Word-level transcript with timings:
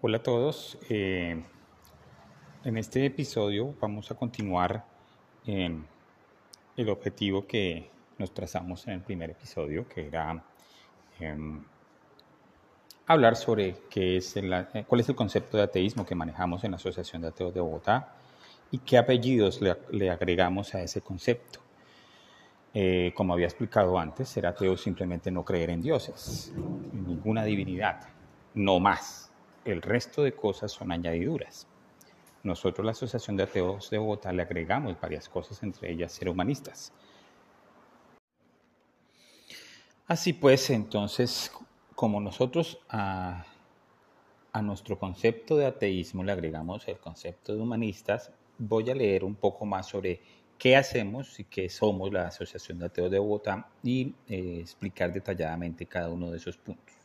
Hola 0.00 0.18
a 0.18 0.22
todos. 0.22 0.78
Eh, 0.88 1.42
en 2.62 2.76
este 2.76 3.04
episodio 3.04 3.74
vamos 3.80 4.08
a 4.12 4.14
continuar 4.14 4.84
en 5.44 5.84
el 6.76 6.88
objetivo 6.88 7.48
que 7.48 7.90
nos 8.16 8.32
trazamos 8.32 8.86
en 8.86 8.92
el 8.92 9.00
primer 9.00 9.30
episodio, 9.30 9.88
que 9.88 10.06
era 10.06 10.44
em, 11.18 11.64
hablar 13.08 13.34
sobre 13.34 13.74
qué 13.90 14.18
es 14.18 14.36
eh, 14.36 14.84
cuál 14.86 15.00
es 15.00 15.08
el 15.08 15.16
concepto 15.16 15.56
de 15.56 15.64
ateísmo 15.64 16.06
que 16.06 16.14
manejamos 16.14 16.62
en 16.62 16.70
la 16.70 16.76
Asociación 16.76 17.22
de 17.22 17.28
Ateos 17.28 17.52
de 17.52 17.60
Bogotá 17.60 18.14
y 18.70 18.78
qué 18.78 18.98
apellidos 18.98 19.60
le, 19.60 20.10
agregamos 20.10 20.76
a 20.76 20.80
ese 20.80 21.00
concepto. 21.00 21.58
Eh, 22.72 23.12
como 23.16 23.32
había 23.32 23.46
explicado 23.46 23.98
antes, 23.98 24.28
ser 24.28 24.46
ateo 24.46 24.76
simplemente 24.76 25.32
no 25.32 25.44
creer 25.44 25.70
en 25.70 25.82
dioses, 25.82 26.52
en 26.54 27.04
ninguna 27.04 27.42
divinidad, 27.42 28.06
no 28.54 28.78
más 28.78 29.27
el 29.70 29.82
resto 29.82 30.22
de 30.22 30.32
cosas 30.32 30.72
son 30.72 30.92
añadiduras. 30.92 31.66
Nosotros, 32.42 32.84
la 32.84 32.92
Asociación 32.92 33.36
de 33.36 33.42
Ateos 33.42 33.90
de 33.90 33.98
Bogotá, 33.98 34.32
le 34.32 34.42
agregamos 34.42 34.98
varias 35.00 35.28
cosas, 35.28 35.62
entre 35.62 35.90
ellas 35.92 36.12
ser 36.12 36.28
humanistas. 36.28 36.92
Así 40.06 40.32
pues, 40.32 40.70
entonces, 40.70 41.52
como 41.94 42.20
nosotros 42.20 42.78
a, 42.88 43.44
nuestro 44.62 44.98
concepto 44.98 45.56
de 45.56 45.66
ateísmo 45.66 46.24
le 46.24 46.32
agregamos 46.32 46.88
el 46.88 46.98
concepto 46.98 47.54
de 47.54 47.60
humanistas, 47.60 48.32
voy 48.58 48.90
a 48.90 48.94
leer 48.94 49.22
un 49.22 49.36
poco 49.36 49.64
más 49.64 49.86
sobre 49.86 50.20
qué 50.58 50.74
hacemos 50.74 51.38
y 51.38 51.44
qué 51.44 51.68
somos 51.68 52.12
la 52.12 52.26
Asociación 52.26 52.80
de 52.80 52.86
Ateos 52.86 53.08
de 53.08 53.20
Bogotá 53.20 53.68
y 53.84 54.14
eh, 54.26 54.58
explicar 54.60 55.12
detalladamente 55.12 55.86
cada 55.86 56.08
uno 56.08 56.32
de 56.32 56.38
esos 56.38 56.56
puntos 56.56 56.97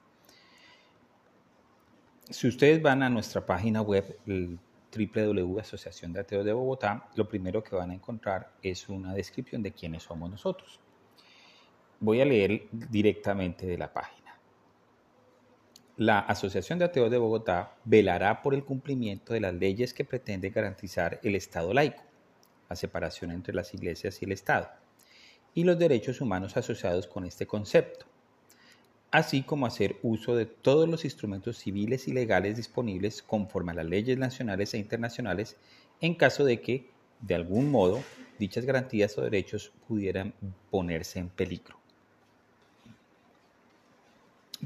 si 2.30 2.48
ustedes 2.48 2.82
van 2.82 3.04
a 3.04 3.09
nuestra 3.09 3.45
página 3.45 3.82
web, 3.82 4.18
www 4.26 5.60
Asociación 5.60 6.13
de 6.13 6.20
Ateos 6.21 6.46
de 6.46 6.54
Bogotá, 6.54 7.10
lo 7.15 7.27
primero 7.27 7.63
que 7.63 7.76
van 7.76 7.91
a 7.91 7.96
encontrar 7.96 8.54
es 8.62 8.88
una 8.90 9.13
descripción 9.13 9.63
de 9.63 9.71
quiénes 9.71 10.04
somos 10.04 10.30
nosotros. 10.30 10.80
Voy 11.99 12.21
a 12.21 12.26
leer 12.26 12.68
directamente 12.71 13.65
de 13.65 13.77
la 13.77 13.91
página. 13.91 14.38
La 15.98 16.20
Asociación 16.20 16.80
de 16.80 16.85
Ateos 16.85 17.12
de 17.12 17.18
Bogotá 17.18 17.76
velará 17.85 18.41
por 18.41 18.54
el 18.54 18.63
cumplimiento 18.63 19.34
de 19.34 19.41
las 19.41 19.54
leyes 19.54 19.93
que 19.93 20.05
pretenden 20.05 20.54
garantizar 20.54 21.20
el 21.24 21.35
Estado 21.35 21.74
laico, 21.74 22.04
la 22.70 22.76
separación 22.76 23.32
entre 23.32 23.54
las 23.54 23.74
iglesias 23.74 24.21
y 24.21 24.26
el 24.26 24.32
Estado, 24.32 24.70
y 25.54 25.63
los 25.63 25.77
derechos 25.77 26.21
humanos 26.21 26.58
asociados 26.58 27.08
con 27.08 27.26
este 27.26 27.46
concepto 27.46 28.12
así 29.13 29.43
como 29.43 29.67
hacer 29.67 29.97
uso 30.01 30.35
de 30.35 30.47
todos 30.47 30.89
los 30.89 31.05
instrumentos 31.05 31.59
civiles 31.59 32.07
y 32.07 32.13
legales 32.13 32.57
disponibles 32.57 33.21
conforme 33.21 33.71
a 33.71 33.75
las 33.75 33.85
leyes 33.85 34.17
nacionales 34.17 34.73
e 34.73 34.79
internacionales 34.79 35.55
en 36.01 36.15
caso 36.15 36.43
de 36.43 36.59
que, 36.61 36.89
de 37.21 37.35
algún 37.35 37.69
modo, 37.69 38.01
dichas 38.39 38.65
garantías 38.65 39.15
o 39.19 39.21
derechos 39.21 39.71
pudieran 39.87 40.34
ponerse 40.71 41.19
en 41.19 41.29
peligro. 41.29 41.77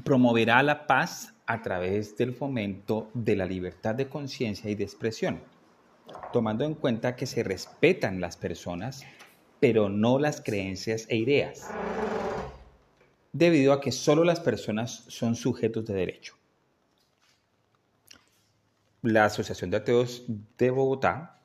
Promoverá 0.02 0.62
la 0.62 0.86
paz 0.86 1.34
a 1.44 1.60
través 1.60 2.16
del 2.16 2.32
fomento 2.32 3.10
de 3.12 3.36
la 3.36 3.44
libertad 3.44 3.94
de 3.94 4.08
conciencia 4.08 4.70
y 4.70 4.74
de 4.74 4.84
expresión, 4.84 5.42
tomando 6.32 6.64
en 6.64 6.74
cuenta 6.74 7.16
que 7.16 7.26
se 7.26 7.42
respetan 7.42 8.18
las 8.22 8.38
personas, 8.38 9.04
pero 9.60 9.90
no 9.90 10.18
las 10.18 10.40
creencias 10.40 11.04
e 11.10 11.16
ideas 11.16 11.68
debido 13.38 13.72
a 13.72 13.80
que 13.80 13.92
solo 13.92 14.24
las 14.24 14.40
personas 14.40 15.04
son 15.06 15.36
sujetos 15.36 15.86
de 15.86 15.94
derecho. 15.94 16.34
La 19.02 19.26
Asociación 19.26 19.70
de 19.70 19.76
Ateos 19.76 20.24
de 20.58 20.70
Bogotá, 20.70 21.38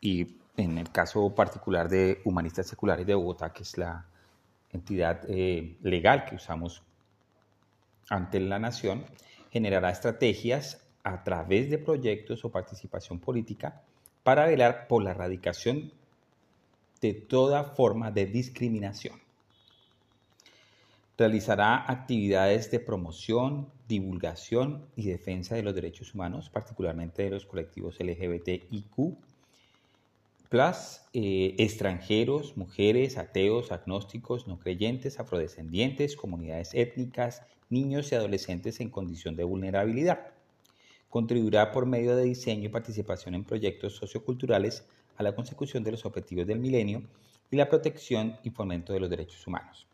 y 0.00 0.36
en 0.56 0.78
el 0.78 0.90
caso 0.90 1.32
particular 1.34 1.88
de 1.88 2.20
Humanistas 2.24 2.66
Seculares 2.66 3.06
de 3.06 3.14
Bogotá, 3.14 3.52
que 3.52 3.62
es 3.62 3.78
la 3.78 4.04
entidad 4.72 5.20
eh, 5.28 5.76
legal 5.82 6.24
que 6.24 6.34
usamos 6.34 6.82
ante 8.10 8.40
la 8.40 8.58
nación, 8.58 9.04
generará 9.52 9.90
estrategias 9.90 10.84
a 11.04 11.22
través 11.22 11.70
de 11.70 11.78
proyectos 11.78 12.44
o 12.44 12.50
participación 12.50 13.20
política 13.20 13.80
para 14.24 14.46
velar 14.46 14.88
por 14.88 15.04
la 15.04 15.12
erradicación 15.12 15.92
de 17.00 17.14
toda 17.14 17.62
forma 17.62 18.10
de 18.10 18.26
discriminación 18.26 19.27
Realizará 21.18 21.90
actividades 21.90 22.70
de 22.70 22.78
promoción, 22.78 23.68
divulgación 23.88 24.86
y 24.94 25.08
defensa 25.08 25.56
de 25.56 25.64
los 25.64 25.74
derechos 25.74 26.14
humanos, 26.14 26.48
particularmente 26.48 27.24
de 27.24 27.30
los 27.30 27.44
colectivos 27.44 27.98
LGBTIQ, 27.98 29.16
plus 30.48 31.00
eh, 31.12 31.56
extranjeros, 31.58 32.56
mujeres, 32.56 33.18
ateos, 33.18 33.72
agnósticos, 33.72 34.46
no 34.46 34.60
creyentes, 34.60 35.18
afrodescendientes, 35.18 36.14
comunidades 36.14 36.70
étnicas, 36.72 37.42
niños 37.68 38.12
y 38.12 38.14
adolescentes 38.14 38.78
en 38.78 38.88
condición 38.88 39.34
de 39.34 39.42
vulnerabilidad. 39.42 40.34
Contribuirá 41.10 41.72
por 41.72 41.84
medio 41.84 42.14
de 42.14 42.26
diseño 42.26 42.66
y 42.66 42.68
participación 42.68 43.34
en 43.34 43.42
proyectos 43.42 43.96
socioculturales 43.96 44.84
a 45.16 45.24
la 45.24 45.34
consecución 45.34 45.82
de 45.82 45.90
los 45.90 46.06
objetivos 46.06 46.46
del 46.46 46.60
milenio 46.60 47.02
y 47.50 47.56
la 47.56 47.68
protección 47.68 48.36
y 48.44 48.50
fomento 48.50 48.92
de 48.92 49.00
los 49.00 49.10
derechos 49.10 49.44
humanos 49.44 49.88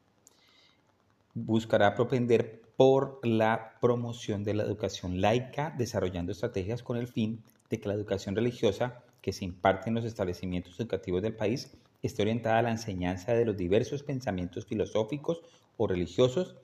buscará 1.34 1.94
propender 1.94 2.62
por 2.76 3.20
la 3.26 3.74
promoción 3.80 4.44
de 4.44 4.54
la 4.54 4.62
educación 4.62 5.20
laica, 5.20 5.74
desarrollando 5.76 6.32
estrategias 6.32 6.82
con 6.82 6.96
el 6.96 7.08
fin 7.08 7.42
de 7.70 7.80
que 7.80 7.88
la 7.88 7.94
educación 7.94 8.34
religiosa 8.34 9.02
que 9.20 9.32
se 9.32 9.44
imparte 9.44 9.88
en 9.88 9.94
los 9.94 10.04
establecimientos 10.04 10.78
educativos 10.78 11.22
del 11.22 11.34
país 11.34 11.76
esté 12.02 12.22
orientada 12.22 12.58
a 12.58 12.62
la 12.62 12.70
enseñanza 12.70 13.32
de 13.32 13.44
los 13.44 13.56
diversos 13.56 14.02
pensamientos 14.02 14.66
filosóficos 14.66 15.42
o 15.76 15.86
religiosos 15.86 16.56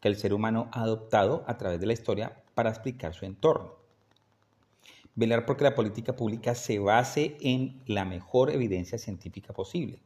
que 0.00 0.08
el 0.08 0.16
ser 0.16 0.32
humano 0.32 0.68
ha 0.72 0.82
adoptado 0.82 1.44
a 1.46 1.58
través 1.58 1.80
de 1.80 1.86
la 1.86 1.92
historia 1.92 2.42
para 2.54 2.70
explicar 2.70 3.14
su 3.14 3.24
entorno. 3.24 3.74
Velar 5.14 5.44
porque 5.44 5.64
la 5.64 5.74
política 5.74 6.14
pública 6.14 6.54
se 6.54 6.78
base 6.78 7.36
en 7.40 7.82
la 7.86 8.04
mejor 8.04 8.50
evidencia 8.50 8.98
científica 8.98 9.52
posible 9.52 10.00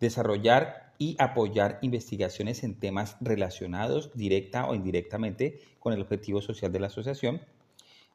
desarrollar 0.00 0.83
y 0.98 1.16
apoyar 1.18 1.78
investigaciones 1.82 2.64
en 2.64 2.74
temas 2.74 3.16
relacionados 3.20 4.10
directa 4.14 4.68
o 4.68 4.74
indirectamente 4.74 5.60
con 5.78 5.92
el 5.92 6.00
objetivo 6.00 6.40
social 6.40 6.72
de 6.72 6.80
la 6.80 6.86
asociación, 6.86 7.40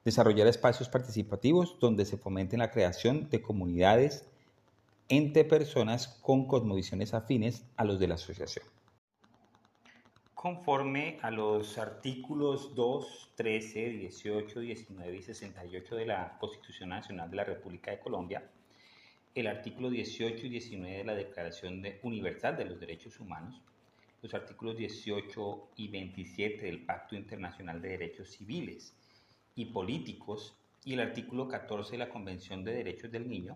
desarrollar 0.05 0.47
espacios 0.47 0.89
participativos 0.89 1.77
donde 1.79 2.05
se 2.05 2.17
fomente 2.17 2.57
la 2.57 2.71
creación 2.71 3.29
de 3.29 3.41
comunidades 3.41 4.25
entre 5.09 5.43
personas 5.43 6.07
con 6.07 6.47
cosmovisiones 6.47 7.13
afines 7.13 7.65
a 7.75 7.83
los 7.83 7.99
de 7.99 8.07
la 8.07 8.15
asociación. 8.15 8.65
Conforme 10.35 11.17
a 11.21 11.31
los 11.31 11.77
artículos 11.77 12.73
2, 12.73 13.31
13, 13.35 13.89
18, 13.89 14.59
19 14.61 15.17
y 15.17 15.21
68 15.21 15.95
de 15.95 16.05
la 16.05 16.37
Constitución 16.39 16.89
Nacional 16.89 17.29
de 17.29 17.35
la 17.35 17.43
República 17.43 17.91
de 17.91 17.99
Colombia, 17.99 18.49
el 19.35 19.47
artículo 19.47 19.89
18 19.89 20.47
y 20.47 20.49
19 20.49 20.97
de 20.97 21.03
la 21.03 21.15
Declaración 21.15 21.83
Universal 22.01 22.57
de 22.57 22.65
los 22.65 22.79
Derechos 22.79 23.19
Humanos, 23.19 23.61
los 24.21 24.33
artículos 24.33 24.75
18 24.75 25.69
y 25.77 25.87
27 25.87 26.65
del 26.65 26.83
Pacto 26.83 27.15
Internacional 27.15 27.81
de 27.81 27.89
Derechos 27.89 28.29
Civiles 28.31 28.95
y 29.55 29.65
Políticos 29.65 30.55
y 30.83 30.93
el 30.93 31.01
artículo 31.01 31.47
14 31.47 31.91
de 31.91 31.97
la 31.99 32.09
Convención 32.09 32.63
de 32.63 32.73
Derechos 32.73 33.11
del 33.11 33.29
Niño, 33.29 33.55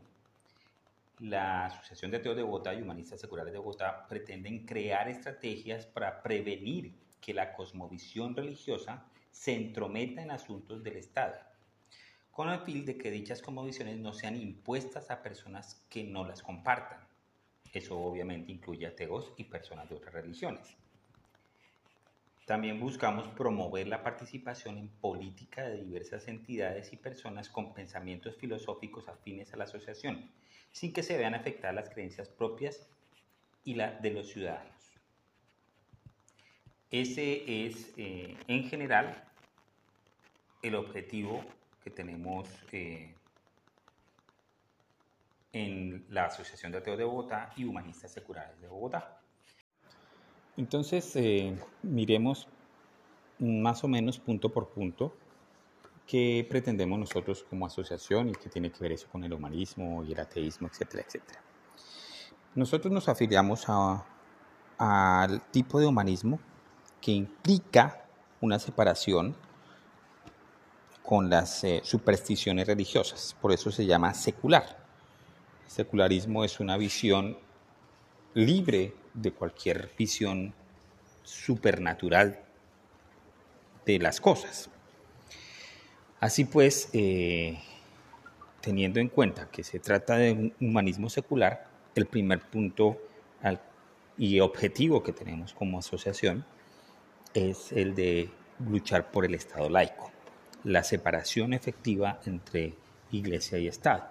la 1.19 1.65
Asociación 1.65 2.11
de 2.11 2.17
Ateos 2.17 2.35
de 2.35 2.43
Bogotá 2.43 2.73
y 2.73 2.81
Humanistas 2.81 3.19
Seculares 3.19 3.51
de 3.51 3.59
Bogotá 3.59 4.07
pretenden 4.07 4.65
crear 4.65 5.09
estrategias 5.09 5.85
para 5.87 6.21
prevenir 6.21 6.93
que 7.19 7.33
la 7.33 7.53
cosmovisión 7.53 8.35
religiosa 8.35 9.05
se 9.31 9.55
entrometa 9.55 10.21
en 10.21 10.31
asuntos 10.31 10.83
del 10.83 10.97
Estado 10.97 11.35
con 12.33 12.49
el 12.49 12.59
fin 12.61 12.83
de 12.83 12.97
que 12.97 13.11
dichas 13.11 13.43
convicciones 13.43 13.99
no 13.99 14.11
sean 14.11 14.35
impuestas 14.35 15.11
a 15.11 15.21
personas 15.21 15.85
que 15.87 16.03
no 16.03 16.27
las 16.27 16.41
compartan. 16.41 16.99
Eso 17.71 17.97
obviamente 17.97 18.51
incluye 18.51 18.87
ateos 18.87 19.31
y 19.37 19.43
personas 19.43 19.87
de 19.87 19.95
otras 19.95 20.15
religiones. 20.15 20.75
También 22.47 22.79
buscamos 22.79 23.27
promover 23.29 23.87
la 23.87 24.03
participación 24.03 24.79
en 24.79 24.89
política 24.89 25.61
de 25.69 25.83
diversas 25.83 26.27
entidades 26.27 26.91
y 26.91 26.97
personas 26.97 27.49
con 27.49 27.73
pensamientos 27.73 28.35
filosóficos 28.35 29.07
afines 29.07 29.53
a 29.53 29.57
la 29.57 29.65
asociación, 29.65 30.29
sin 30.71 30.91
que 30.91 31.03
se 31.03 31.17
vean 31.17 31.35
afectadas 31.35 31.75
las 31.75 31.89
creencias 31.91 32.29
propias 32.29 32.89
y 33.63 33.75
la 33.75 33.91
de 33.91 34.09
los 34.09 34.29
ciudadanos. 34.29 34.91
Ese 36.89 37.65
es, 37.65 37.93
eh, 37.97 38.35
en 38.47 38.67
general, 38.69 39.23
el 40.63 40.75
objetivo 40.75 41.43
que 41.83 41.89
tenemos 41.89 42.47
eh, 42.71 43.13
en 45.51 46.05
la 46.09 46.25
Asociación 46.25 46.71
de 46.71 46.79
Ateos 46.79 46.97
de 46.97 47.03
Bogotá 47.03 47.51
y 47.55 47.65
Humanistas 47.65 48.11
Seculares 48.11 48.59
de 48.59 48.67
Bogotá. 48.67 49.19
Entonces, 50.57 51.15
eh, 51.15 51.55
miremos 51.81 52.47
más 53.39 53.83
o 53.83 53.87
menos 53.87 54.19
punto 54.19 54.49
por 54.49 54.69
punto 54.69 55.15
qué 56.07 56.45
pretendemos 56.49 56.99
nosotros 56.99 57.43
como 57.49 57.65
asociación 57.65 58.29
y 58.29 58.33
qué 58.33 58.49
tiene 58.49 58.71
que 58.71 58.79
ver 58.79 58.93
eso 58.93 59.07
con 59.11 59.23
el 59.23 59.33
humanismo 59.33 60.03
y 60.03 60.13
el 60.13 60.19
ateísmo, 60.19 60.67
etcétera, 60.67 61.03
etcétera. 61.05 61.41
Nosotros 62.55 62.93
nos 62.93 63.09
afiliamos 63.09 63.65
al 64.77 65.41
tipo 65.51 65.79
de 65.79 65.87
humanismo 65.87 66.39
que 67.01 67.11
implica 67.11 68.05
una 68.41 68.59
separación 68.59 69.35
con 71.03 71.29
las 71.29 71.63
eh, 71.63 71.81
supersticiones 71.83 72.67
religiosas, 72.67 73.35
por 73.41 73.51
eso 73.51 73.71
se 73.71 73.85
llama 73.85 74.13
secular. 74.13 74.77
El 75.65 75.71
secularismo 75.71 76.43
es 76.43 76.59
una 76.59 76.77
visión 76.77 77.37
libre 78.33 78.93
de 79.13 79.31
cualquier 79.31 79.91
visión 79.97 80.53
supernatural 81.23 82.39
de 83.85 83.99
las 83.99 84.19
cosas. 84.21 84.69
Así 86.19 86.45
pues, 86.45 86.89
eh, 86.93 87.59
teniendo 88.61 89.01
en 89.01 89.09
cuenta 89.09 89.49
que 89.51 89.63
se 89.63 89.79
trata 89.79 90.15
de 90.15 90.31
un 90.31 90.53
humanismo 90.61 91.09
secular, 91.09 91.67
el 91.95 92.05
primer 92.05 92.39
punto 92.39 92.97
y 94.17 94.39
objetivo 94.39 95.03
que 95.03 95.11
tenemos 95.11 95.53
como 95.53 95.79
asociación 95.79 96.45
es 97.33 97.73
el 97.73 97.93
de 97.93 98.29
luchar 98.65 99.11
por 99.11 99.25
el 99.25 99.35
Estado 99.35 99.69
laico, 99.69 100.12
la 100.63 100.83
separación 100.83 101.53
efectiva 101.53 102.19
entre 102.25 102.73
Iglesia 103.11 103.57
y 103.59 103.67
Estado. 103.67 104.03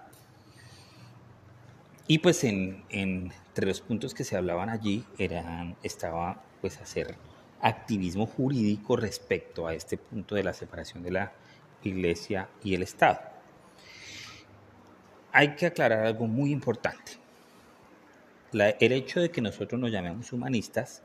Y 2.07 2.19
pues 2.19 2.43
en, 2.43 2.83
entre 2.89 3.67
los 3.67 3.81
puntos 3.81 4.13
que 4.13 4.23
se 4.23 4.35
hablaban 4.35 4.69
allí 4.69 5.05
eran, 5.17 5.75
estaba 5.83 6.43
pues 6.61 6.79
hacer 6.79 7.15
activismo 7.61 8.25
jurídico 8.25 8.97
respecto 8.97 9.67
a 9.67 9.73
este 9.73 9.97
punto 9.97 10.35
de 10.35 10.43
la 10.43 10.53
separación 10.53 11.01
de 11.01 11.11
la 11.11 11.31
Iglesia 11.81 12.49
y 12.63 12.73
el 12.75 12.83
Estado. 12.83 13.19
Hay 15.31 15.55
que 15.55 15.65
aclarar 15.65 16.05
algo 16.05 16.27
muy 16.27 16.51
importante. 16.51 17.13
el 18.51 18.91
hecho 18.91 19.19
de 19.19 19.31
que 19.31 19.41
nosotros 19.41 19.79
nos 19.79 19.91
llamemos 19.91 20.31
humanistas 20.31 21.01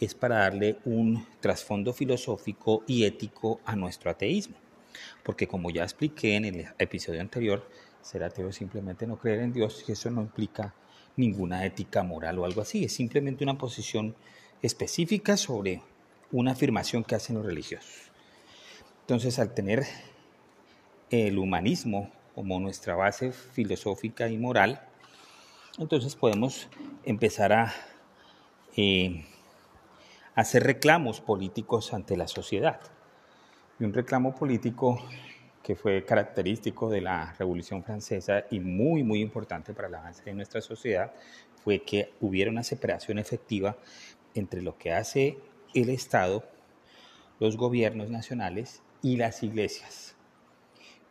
es 0.00 0.14
para 0.14 0.38
darle 0.38 0.78
un 0.84 1.24
trasfondo 1.40 1.92
filosófico 1.92 2.82
y 2.88 3.04
ético 3.04 3.60
a 3.64 3.76
nuestro 3.76 4.10
ateísmo. 4.10 4.56
Porque 5.22 5.46
como 5.46 5.70
ya 5.70 5.82
expliqué 5.82 6.36
en 6.36 6.44
el 6.44 6.66
episodio 6.78 7.20
anterior, 7.20 7.68
ser 8.02 8.24
ateo 8.24 8.48
es 8.48 8.56
simplemente 8.56 9.06
no 9.06 9.16
creer 9.18 9.40
en 9.40 9.52
Dios 9.52 9.84
y 9.88 9.92
eso 9.92 10.10
no 10.10 10.22
implica 10.22 10.74
ninguna 11.16 11.64
ética 11.64 12.02
moral 12.02 12.38
o 12.38 12.44
algo 12.44 12.60
así. 12.60 12.84
Es 12.84 12.94
simplemente 12.94 13.44
una 13.44 13.58
posición 13.58 14.14
específica 14.62 15.36
sobre 15.36 15.82
una 16.30 16.52
afirmación 16.52 17.04
que 17.04 17.14
hacen 17.14 17.36
los 17.36 17.44
religiosos. 17.44 18.10
Entonces, 19.02 19.38
al 19.38 19.54
tener 19.54 19.84
el 21.10 21.38
humanismo 21.38 22.10
como 22.34 22.58
nuestra 22.60 22.94
base 22.94 23.32
filosófica 23.32 24.28
y 24.28 24.38
moral, 24.38 24.80
entonces 25.78 26.16
podemos 26.16 26.68
empezar 27.04 27.52
a 27.52 27.74
eh, 28.76 29.26
hacer 30.34 30.62
reclamos 30.62 31.20
políticos 31.20 31.92
ante 31.92 32.16
la 32.16 32.28
sociedad. 32.28 32.80
Y 33.82 33.84
un 33.84 33.92
reclamo 33.92 34.32
político 34.32 34.96
que 35.60 35.74
fue 35.74 36.04
característico 36.04 36.88
de 36.88 37.00
la 37.00 37.34
Revolución 37.36 37.82
Francesa 37.82 38.44
y 38.48 38.60
muy, 38.60 39.02
muy 39.02 39.20
importante 39.20 39.74
para 39.74 39.88
el 39.88 39.94
avance 39.96 40.22
de 40.22 40.34
nuestra 40.34 40.60
sociedad, 40.60 41.12
fue 41.64 41.82
que 41.82 42.12
hubiera 42.20 42.48
una 42.48 42.62
separación 42.62 43.18
efectiva 43.18 43.76
entre 44.34 44.62
lo 44.62 44.78
que 44.78 44.92
hace 44.92 45.36
el 45.74 45.88
Estado, 45.88 46.44
los 47.40 47.56
gobiernos 47.56 48.08
nacionales 48.08 48.82
y 49.02 49.16
las 49.16 49.42
iglesias. 49.42 50.14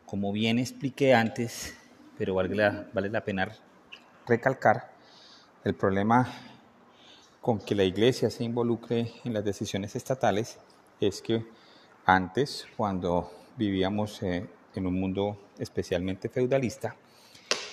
Como 0.06 0.32
bien 0.32 0.58
expliqué 0.58 1.12
antes, 1.12 1.76
pero 2.16 2.36
vale 2.36 2.54
la, 2.54 2.88
vale 2.94 3.10
la 3.10 3.22
pena 3.22 3.54
recalcar, 4.26 4.94
el 5.62 5.74
problema 5.74 6.26
con 7.42 7.58
que 7.58 7.74
la 7.74 7.84
iglesia 7.84 8.30
se 8.30 8.44
involucre 8.44 9.12
en 9.24 9.34
las 9.34 9.44
decisiones 9.44 9.94
estatales 9.94 10.58
es 11.02 11.20
que 11.20 11.44
antes, 12.04 12.66
cuando 12.76 13.32
vivíamos 13.56 14.22
eh, 14.22 14.46
en 14.74 14.86
un 14.86 14.98
mundo 14.98 15.38
especialmente 15.58 16.28
feudalista, 16.28 16.96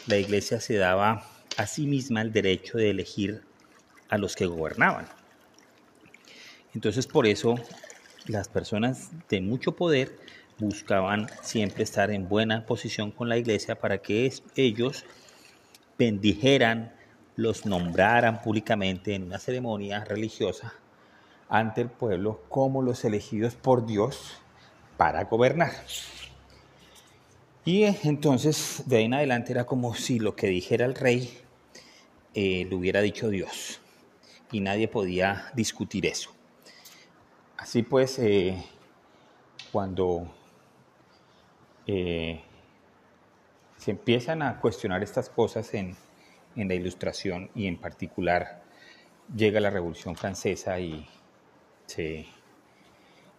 la 0.08 0.18
iglesia 0.18 0.60
se 0.60 0.76
daba 0.76 1.24
a 1.58 1.68
sí 1.68 1.88
misma 1.88 2.22
el 2.22 2.32
derecho 2.32 2.78
de 2.78 2.90
elegir 2.90 3.44
a 4.10 4.18
los 4.18 4.36
que 4.36 4.46
gobernaban. 4.46 5.08
Entonces 6.74 7.08
por 7.08 7.28
eso 7.28 7.56
las 8.28 8.48
personas 8.48 9.10
de 9.30 9.42
mucho 9.42 9.76
poder 9.76 10.16
buscaban 10.60 11.28
siempre 11.42 11.84
estar 11.84 12.12
en 12.12 12.28
buena 12.28 12.66
posición 12.66 13.12
con 13.12 13.30
la 13.30 13.38
iglesia 13.38 13.80
para 13.80 14.00
que 14.00 14.32
ellos 14.56 15.06
bendijeran, 15.98 16.94
los 17.36 17.66
nombraran 17.66 18.42
públicamente 18.42 19.16
en 19.16 19.24
una 19.24 19.40
ceremonia 19.40 20.04
religiosa 20.04 20.74
ante 21.50 21.82
el 21.82 21.90
pueblo 21.90 22.42
como 22.48 22.82
los 22.82 23.04
elegidos 23.04 23.56
por 23.56 23.86
Dios 23.86 24.38
para 24.98 25.26
gobernar. 25.26 25.72
Y 27.66 27.84
entonces 27.84 28.84
de 28.86 28.98
ahí 28.98 29.06
en 29.06 29.16
adelante 29.16 29.52
era 29.52 29.66
como 29.66 29.94
si 29.96 30.20
lo 30.20 30.36
que 30.36 30.48
dijera 30.48 30.86
el 30.86 30.96
rey 30.96 31.38
eh, 32.34 32.66
lo 32.70 32.78
hubiera 32.78 33.02
dicho 33.02 33.30
Dios 33.30 33.82
y 34.52 34.62
nadie 34.62 34.88
podía 34.88 35.52
discutir 35.56 36.06
eso. 36.06 36.32
Así 37.58 37.84
pues, 37.84 38.18
eh, 38.20 38.56
cuando 39.72 40.32
eh, 41.86 42.42
se 43.78 43.92
empiezan 43.92 44.42
a 44.42 44.60
cuestionar 44.60 45.04
estas 45.04 45.30
cosas 45.30 45.74
en, 45.74 45.96
la 46.56 46.74
ilustración 46.74 47.50
y 47.56 47.68
en 47.68 47.78
particular 47.78 48.64
llega 49.34 49.62
la 49.62 49.70
Revolución 49.70 50.16
Francesa 50.18 50.78
y 50.80 51.08
se, 51.90 52.28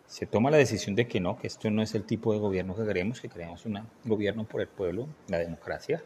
se, 0.06 0.26
toma 0.26 0.50
la 0.50 0.56
decisión 0.56 0.94
de 0.96 1.06
que 1.06 1.20
no, 1.20 1.38
que 1.38 1.46
esto 1.46 1.70
no 1.70 1.82
es 1.82 1.94
el 1.94 2.04
tipo 2.04 2.32
de 2.32 2.40
gobierno 2.40 2.74
que 2.74 2.84
queremos, 2.84 3.20
que 3.20 3.28
queremos 3.28 3.64
un 3.64 3.80
gobierno 4.04 4.44
por 4.44 4.60
el 4.60 4.68
pueblo, 4.68 5.06
la 5.28 5.38
democracia. 5.38 6.02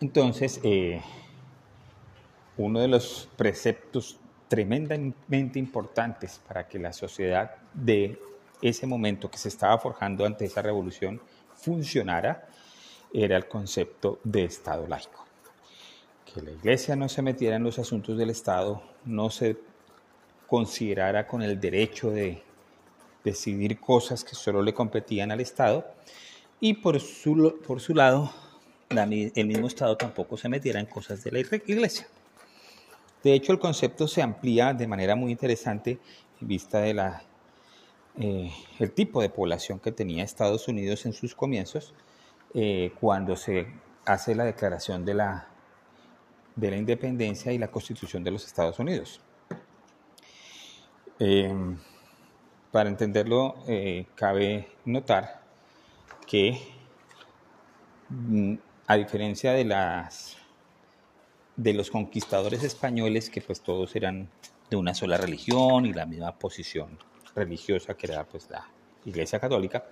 Entonces, 0.00 0.60
eh, 0.64 1.00
uno 2.56 2.80
de 2.80 2.88
los 2.88 3.28
preceptos 3.36 4.18
tremendamente 4.48 5.58
importantes 5.58 6.40
para 6.46 6.66
que 6.66 6.78
la 6.78 6.92
sociedad 6.92 7.56
de 7.72 8.18
ese 8.62 8.86
momento 8.86 9.30
que 9.30 9.38
se 9.38 9.48
estaba 9.48 9.78
forjando 9.78 10.24
ante 10.24 10.44
esa 10.44 10.62
revolución 10.62 11.20
funcionara 11.54 12.48
era 13.12 13.36
el 13.36 13.46
concepto 13.46 14.20
de 14.24 14.44
Estado 14.44 14.86
laico. 14.86 15.24
Que 16.24 16.40
la 16.40 16.50
iglesia 16.50 16.96
no 16.96 17.08
se 17.08 17.22
metiera 17.22 17.56
en 17.56 17.62
los 17.62 17.78
asuntos 17.78 18.16
del 18.16 18.30
Estado, 18.30 18.82
no 19.04 19.30
se 19.30 19.56
considerara 20.46 21.26
con 21.26 21.42
el 21.42 21.60
derecho 21.60 22.10
de 22.10 22.42
decidir 23.24 23.80
cosas 23.80 24.22
que 24.22 24.34
solo 24.34 24.62
le 24.62 24.74
competían 24.74 25.30
al 25.30 25.40
Estado 25.40 25.86
y 26.60 26.74
por 26.74 27.00
su, 27.00 27.60
por 27.66 27.80
su 27.80 27.94
lado 27.94 28.30
el 28.90 29.46
mismo 29.46 29.66
Estado 29.66 29.96
tampoco 29.96 30.36
se 30.36 30.48
metiera 30.48 30.78
en 30.78 30.86
cosas 30.86 31.24
de 31.24 31.32
la 31.32 31.40
iglesia. 31.40 32.06
De 33.22 33.32
hecho, 33.32 33.52
el 33.52 33.58
concepto 33.58 34.06
se 34.06 34.22
amplía 34.22 34.74
de 34.74 34.86
manera 34.86 35.16
muy 35.16 35.32
interesante 35.32 35.98
en 36.40 36.48
vista 36.48 36.80
de 36.80 36.94
eh, 38.18 38.52
el 38.78 38.90
tipo 38.92 39.22
de 39.22 39.30
población 39.30 39.78
que 39.78 39.92
tenía 39.92 40.22
Estados 40.22 40.68
Unidos 40.68 41.06
en 41.06 41.14
sus 41.14 41.34
comienzos, 41.34 41.94
eh, 42.52 42.92
cuando 43.00 43.34
se 43.34 43.66
hace 44.04 44.34
la 44.34 44.44
declaración 44.44 45.04
de 45.04 45.14
la, 45.14 45.48
de 46.54 46.70
la 46.70 46.76
independencia 46.76 47.52
y 47.52 47.58
la 47.58 47.68
constitución 47.68 48.22
de 48.22 48.30
los 48.30 48.44
Estados 48.44 48.78
Unidos. 48.78 49.20
Em, 51.18 51.78
para 52.72 52.88
entenderlo, 52.88 53.56
eh, 53.68 54.06
cabe 54.16 54.68
notar 54.84 55.42
que, 56.26 56.58
mm, 58.08 58.54
a 58.86 58.96
diferencia 58.96 59.52
de 59.52 59.64
las 59.64 60.36
de 61.56 61.72
los 61.72 61.90
conquistadores 61.90 62.64
españoles, 62.64 63.30
que 63.30 63.40
pues 63.40 63.60
todos 63.60 63.94
eran 63.94 64.28
de 64.70 64.76
una 64.76 64.92
sola 64.92 65.16
religión 65.16 65.86
y 65.86 65.92
la 65.92 66.04
misma 66.04 66.36
posición 66.36 66.98
religiosa 67.34 67.94
que 67.94 68.08
era 68.08 68.24
pues 68.24 68.50
la 68.50 68.66
Iglesia 69.04 69.38
Católica. 69.38 69.84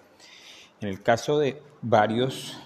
En 0.81 0.89
el 0.89 1.03
caso 1.03 1.39
de 1.39 1.63
varios 1.83 2.59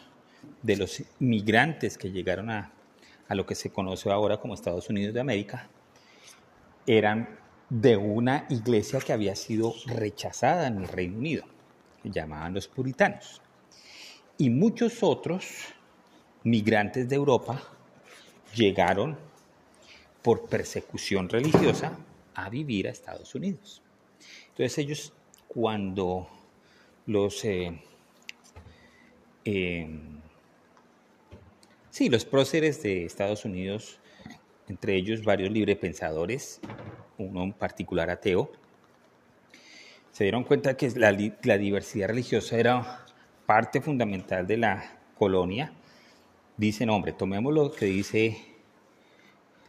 de 0.62 0.76
los 0.76 1.02
migrantes 1.18 1.98
que 1.98 2.10
llegaron 2.10 2.48
a, 2.50 2.72
a 3.28 3.34
lo 3.34 3.44
que 3.44 3.54
se 3.54 3.70
conoce 3.70 4.10
ahora 4.10 4.38
como 4.38 4.54
Estados 4.54 4.88
Unidos 4.88 5.12
de 5.12 5.20
América, 5.20 5.68
eran 6.86 7.38
de 7.68 7.96
una 7.96 8.46
iglesia 8.48 9.00
que 9.00 9.12
había 9.12 9.34
sido 9.34 9.74
rechazada 9.86 10.66
en 10.68 10.78
el 10.78 10.88
Reino 10.88 11.18
Unido, 11.18 11.44
que 12.02 12.10
llamaban 12.10 12.54
los 12.54 12.68
puritanos. 12.68 13.40
Y 14.38 14.50
muchos 14.50 15.02
otros 15.02 15.74
migrantes 16.44 17.08
de 17.08 17.16
Europa 17.16 17.60
llegaron 18.54 19.18
por 20.22 20.46
persecución 20.46 21.28
religiosa 21.28 21.98
a 22.34 22.48
vivir 22.50 22.86
a 22.86 22.90
Estados 22.90 23.34
Unidos. 23.34 23.82
Entonces 24.48 24.78
ellos 24.78 25.12
cuando 25.48 26.28
los, 27.06 27.44
eh, 27.44 27.80
em, 29.44 30.20
sí, 31.90 32.08
los 32.08 32.24
próceres 32.24 32.82
de 32.82 33.04
Estados 33.04 33.44
Unidos, 33.44 33.98
entre 34.68 34.96
ellos 34.96 35.22
varios 35.22 35.50
librepensadores, 35.50 36.60
uno 37.18 37.42
en 37.42 37.52
particular 37.52 38.10
ateo, 38.10 38.50
se 40.12 40.24
dieron 40.24 40.44
cuenta 40.44 40.76
que 40.76 40.90
la, 40.96 41.12
diversidad 41.12 42.08
religiosa 42.08 42.56
era 42.56 43.04
parte 43.44 43.82
fundamental 43.82 44.46
de 44.46 44.56
la 44.56 44.98
colonia. 45.18 45.72
Dicen, 46.56 46.88
hombre, 46.88 47.12
tomemos 47.12 47.52
lo 47.52 47.70
que 47.70 47.84
dice 47.84 48.36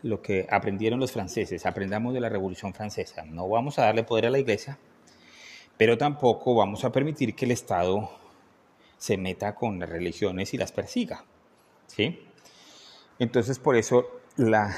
lo 0.04 0.22
que 0.22 0.48
aprendieron 0.50 1.00
los 1.00 1.12
franceses, 1.12 1.66
aprendamos 1.66 2.14
de 2.14 2.22
la 2.22 2.30
Revolución 2.30 2.74
Francesa. 2.74 3.26
No 3.26 3.50
vamos 3.50 3.78
a 3.78 3.84
darle 3.84 4.04
poder 4.04 4.28
a 4.28 4.30
la 4.30 4.40
Iglesia, 4.40 4.78
pero 5.76 5.98
tampoco 5.98 6.56
vamos 6.56 6.86
a 6.86 6.92
permitir 6.92 7.36
que 7.36 7.44
el 7.44 7.52
Estado 7.52 8.10
se 8.98 9.18
meta 9.18 9.54
con 9.54 9.80
las 9.80 9.90
religiones 9.90 10.54
y 10.54 10.58
las 10.58 10.72
persiga. 10.72 11.26
¿sí? 11.88 12.22
Entonces, 13.20 13.60
por 13.60 13.76
eso 13.76 14.22
la, 14.38 14.74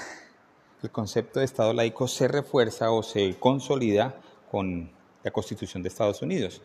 el 0.82 0.92
concepto 0.92 1.40
de 1.40 1.46
Estado 1.46 1.74
laico 1.74 2.08
se 2.08 2.28
refuerza 2.28 2.92
o 2.92 3.04
se 3.04 3.38
consolida 3.40 4.16
con 4.52 4.90
la 5.24 5.32
Constitución 5.32 5.84
de 5.84 5.90
Estados 5.90 6.22
Unidos, 6.22 6.62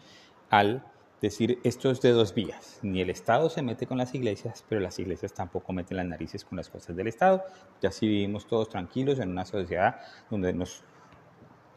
al 0.51 0.85
decir 1.21 1.59
esto 1.65 1.91
es 1.91 2.01
de 2.01 2.11
dos 2.11 2.35
vías. 2.35 2.79
Ni 2.83 3.01
el 3.01 3.11
Estado 3.11 3.51
se 3.51 3.63
mete 3.63 3.87
con 3.87 3.99
las 3.99 4.15
iglesias, 4.15 4.65
pero 4.69 4.81
las 4.81 4.99
iglesias 4.99 5.33
tampoco 5.33 5.73
meten 5.73 5.97
las 5.97 6.07
narices 6.07 6.45
con 6.45 6.57
las 6.57 6.69
cosas 6.69 6.95
del 6.95 7.09
Estado. 7.09 7.43
Y 7.83 7.87
así 7.87 8.07
vivimos 8.07 8.47
todos 8.47 8.69
tranquilos 8.69 9.19
en 9.19 9.31
una 9.31 9.45
sociedad 9.45 10.01
donde 10.31 10.53
nos 10.53 10.83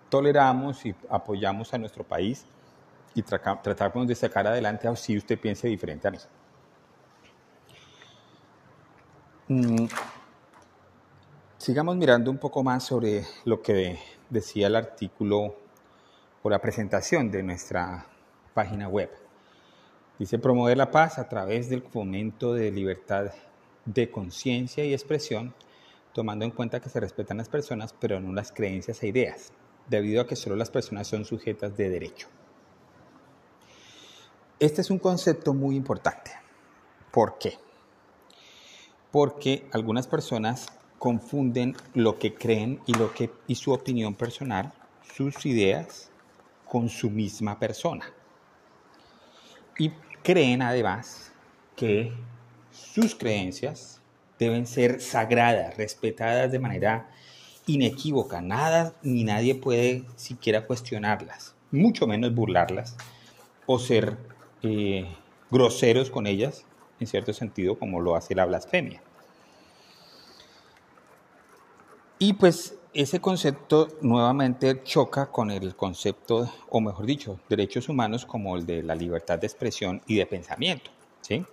toleramos 0.09 0.85
y 0.85 0.95
apoyamos 1.09 1.73
a 1.73 1.77
nuestro 1.77 2.03
país 2.03 2.45
y 3.15 3.23
tratamos 3.23 4.07
de 4.07 4.15
sacar 4.15 4.45
adelante 4.47 4.87
si 4.95 5.17
usted 5.17 5.39
piense 5.39 5.67
diferente 5.67 6.07
a. 6.07 6.11
Mm, 9.47 9.87
sigamos 11.67 11.97
mirando 11.97 12.31
un 12.31 12.37
poco 12.37 12.63
más 12.63 12.85
sobre 12.85 13.25
lo 13.43 13.61
que 13.61 13.99
decía 14.29 14.67
el 14.67 14.75
artículo 14.77 15.57
o 16.41 16.49
la 16.49 16.61
presentación 16.61 17.29
de 17.29 17.43
nuestra 17.43 18.05
página 18.53 18.87
web. 18.87 19.11
Dice 20.17 20.39
promover 20.39 20.77
la 20.77 20.91
paz 20.91 21.19
a 21.19 21.27
través 21.27 21.69
del 21.69 21.81
fomento 21.81 22.53
de 22.53 22.71
libertad 22.71 23.33
de 23.83 24.09
conciencia 24.09 24.85
y 24.85 24.93
expresión, 24.93 25.53
tomando 26.13 26.45
en 26.45 26.51
cuenta 26.51 26.79
que 26.79 26.87
se 26.87 27.01
respetan 27.01 27.35
las 27.35 27.49
personas, 27.49 27.93
pero 27.99 28.21
no 28.21 28.31
las 28.31 28.53
creencias 28.53 29.03
e 29.03 29.07
ideas, 29.09 29.51
debido 29.89 30.21
a 30.21 30.25
que 30.25 30.37
solo 30.37 30.55
las 30.55 30.71
personas 30.71 31.05
son 31.07 31.25
sujetas 31.25 31.75
de 31.75 31.89
derecho. 31.89 32.29
Este 34.57 34.79
es 34.79 34.89
un 34.89 34.99
concepto 34.99 35.53
muy 35.53 35.75
importante. 35.75 36.31
¿Por 37.11 37.37
qué? 37.37 37.57
Porque 39.11 39.67
algunas 39.73 40.07
personas 40.07 40.67
confunden 40.97 41.75
lo 41.93 42.17
que 42.17 42.33
creen 42.33 42.79
y, 42.85 42.93
lo 42.93 43.13
que, 43.13 43.31
y 43.47 43.55
su 43.55 43.71
opinión 43.71 44.15
personal, 44.15 44.73
sus 45.15 45.45
ideas, 45.45 46.09
con 46.65 46.89
su 46.89 47.09
misma 47.09 47.59
persona. 47.59 48.05
Y 49.77 49.91
creen 50.23 50.61
además 50.61 51.31
que 51.75 52.11
sus 52.71 53.15
creencias 53.15 54.01
deben 54.37 54.67
ser 54.67 55.01
sagradas, 55.01 55.77
respetadas 55.77 56.51
de 56.51 56.59
manera 56.59 57.09
inequívoca. 57.65 58.41
Nada 58.41 58.93
ni 59.03 59.23
nadie 59.23 59.55
puede 59.55 60.03
siquiera 60.15 60.65
cuestionarlas, 60.65 61.55
mucho 61.71 62.07
menos 62.07 62.33
burlarlas 62.33 62.95
o 63.65 63.79
ser 63.79 64.17
eh, 64.63 65.05
groseros 65.51 66.09
con 66.09 66.27
ellas, 66.27 66.65
en 66.99 67.07
cierto 67.07 67.33
sentido, 67.33 67.77
como 67.77 68.01
lo 68.01 68.15
hace 68.15 68.35
la 68.35 68.45
blasfemia. 68.45 69.01
Y 72.19 72.33
pues 72.33 72.75
ese 72.93 73.21
concepto 73.21 73.87
nuevamente 74.01 74.81
choca 74.83 75.27
con 75.27 75.51
el 75.51 75.75
concepto, 75.75 76.51
o 76.69 76.81
mejor 76.81 77.05
dicho, 77.05 77.39
derechos 77.47 77.89
humanos 77.89 78.25
como 78.25 78.57
el 78.57 78.65
de 78.65 78.81
la 78.81 78.95
libertad 78.95 79.37
de 79.37 79.45
expresión 79.45 80.01
y 80.07 80.15
de 80.15 80.25
pensamiento, 80.25 80.89
¿sí? 81.21 81.45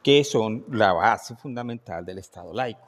que 0.00 0.22
son 0.22 0.64
la 0.70 0.92
base 0.92 1.34
fundamental 1.34 2.04
del 2.04 2.18
Estado 2.18 2.52
laico. 2.52 2.86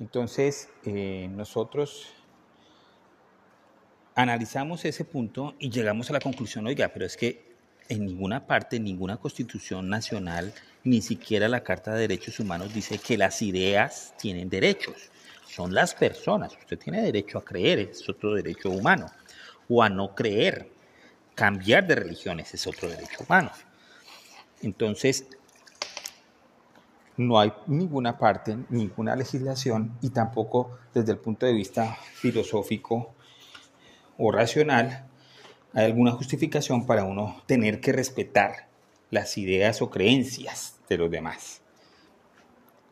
Entonces, 0.00 0.68
eh, 0.84 1.28
nosotros 1.30 2.08
analizamos 4.16 4.84
ese 4.84 5.04
punto 5.04 5.54
y 5.60 5.70
llegamos 5.70 6.10
a 6.10 6.14
la 6.14 6.20
conclusión, 6.20 6.66
oiga, 6.66 6.88
pero 6.88 7.06
es 7.06 7.16
que 7.16 7.51
en 7.92 8.06
ninguna 8.06 8.46
parte, 8.46 8.80
ninguna 8.80 9.18
constitución 9.18 9.88
nacional, 9.88 10.52
ni 10.82 11.02
siquiera 11.02 11.48
la 11.48 11.62
Carta 11.62 11.92
de 11.92 12.00
Derechos 12.00 12.40
Humanos 12.40 12.72
dice 12.72 12.98
que 12.98 13.18
las 13.18 13.42
ideas 13.42 14.14
tienen 14.18 14.48
derechos 14.48 15.10
son 15.52 15.74
las 15.74 15.94
personas. 15.94 16.56
Usted 16.56 16.78
tiene 16.78 17.02
derecho 17.02 17.38
a 17.38 17.44
creer, 17.44 17.80
es 17.80 18.08
otro 18.08 18.34
derecho 18.34 18.70
humano, 18.70 19.06
o 19.68 19.82
a 19.82 19.88
no 19.90 20.14
creer. 20.14 20.70
Cambiar 21.34 21.86
de 21.86 21.94
religiones 21.94 22.52
es 22.54 22.66
otro 22.66 22.88
derecho 22.88 23.24
humano. 23.26 23.50
Entonces, 24.62 25.26
no 27.18 27.38
hay 27.38 27.52
ninguna 27.66 28.16
parte, 28.16 28.56
ninguna 28.70 29.14
legislación 29.14 29.98
y 30.00 30.10
tampoco 30.10 30.78
desde 30.94 31.12
el 31.12 31.18
punto 31.18 31.44
de 31.44 31.52
vista 31.52 31.98
filosófico 32.14 33.14
o 34.16 34.32
racional 34.32 35.06
hay 35.74 35.86
alguna 35.86 36.12
justificación 36.12 36.86
para 36.86 37.04
uno 37.04 37.42
tener 37.46 37.80
que 37.80 37.92
respetar 37.92 38.68
las 39.10 39.38
ideas 39.38 39.80
o 39.82 39.90
creencias 39.90 40.76
de 40.88 40.98
los 40.98 41.10
demás. 41.10 41.62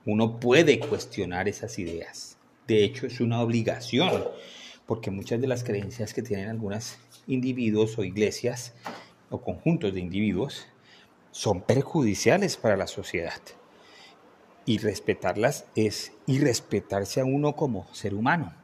Uno 0.07 0.41
puede 0.41 0.81
cuestionar 0.81 1.49
esas 1.49 1.79
ideas. 1.79 2.39
De 2.67 2.85
hecho, 2.85 3.07
es 3.07 3.21
una 3.21 3.43
obligación, 3.43 4.25
porque 4.87 5.11
muchas 5.11 5.41
de 5.41 5.47
las 5.47 5.63
creencias 5.63 6.15
que 6.15 6.23
tienen 6.23 6.49
algunos 6.49 6.97
individuos 7.27 7.99
o 7.99 8.05
iglesias 8.05 8.75
o 9.29 9.41
conjuntos 9.43 9.93
de 9.93 10.01
individuos 10.01 10.67
son 11.33 11.61
perjudiciales 11.61 12.57
para 12.57 12.77
la 12.77 12.87
sociedad. 12.87 13.41
Y 14.65 14.79
respetarlas 14.79 15.67
es 15.75 16.13
irrespetarse 16.27 17.21
a 17.21 17.25
uno 17.25 17.57
como 17.57 17.93
ser 17.93 18.15
humano, 18.15 18.55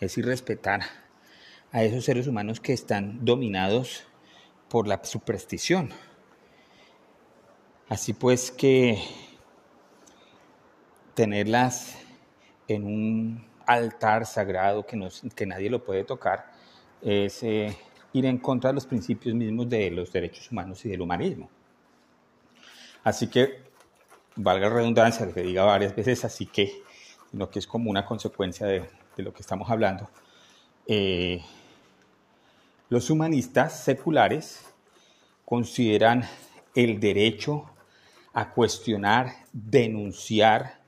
es 0.00 0.18
irrespetar 0.18 1.05
a 1.76 1.84
esos 1.84 2.06
seres 2.06 2.26
humanos 2.26 2.58
que 2.58 2.72
están 2.72 3.22
dominados 3.22 4.04
por 4.70 4.88
la 4.88 5.04
superstición. 5.04 5.90
Así 7.90 8.14
pues 8.14 8.50
que 8.50 8.98
tenerlas 11.12 11.98
en 12.66 12.86
un 12.86 13.46
altar 13.66 14.24
sagrado 14.24 14.86
que, 14.86 15.06
que 15.34 15.44
nadie 15.44 15.68
lo 15.68 15.84
puede 15.84 16.04
tocar, 16.04 16.50
es 17.02 17.42
eh, 17.42 17.76
ir 18.14 18.24
en 18.24 18.38
contra 18.38 18.70
de 18.70 18.74
los 18.74 18.86
principios 18.86 19.34
mismos 19.34 19.68
de 19.68 19.90
los 19.90 20.10
derechos 20.10 20.50
humanos 20.50 20.82
y 20.86 20.88
del 20.88 21.02
humanismo. 21.02 21.50
Así 23.04 23.26
que, 23.26 23.64
valga 24.34 24.70
la 24.70 24.76
redundancia, 24.76 25.30
que 25.30 25.42
diga 25.42 25.64
varias 25.64 25.94
veces 25.94 26.24
así 26.24 26.46
que, 26.46 26.72
sino 27.30 27.50
que 27.50 27.58
es 27.58 27.66
como 27.66 27.90
una 27.90 28.06
consecuencia 28.06 28.66
de, 28.66 28.88
lo 29.18 29.34
que 29.34 29.42
estamos 29.42 29.70
hablando, 29.70 30.08
eh, 30.86 31.42
los 32.88 33.10
humanistas 33.10 33.82
seculares 33.82 34.60
consideran 35.44 36.28
el 36.74 37.00
derecho 37.00 37.64
a 38.32 38.50
cuestionar, 38.50 39.32
denunciar, 39.52 40.86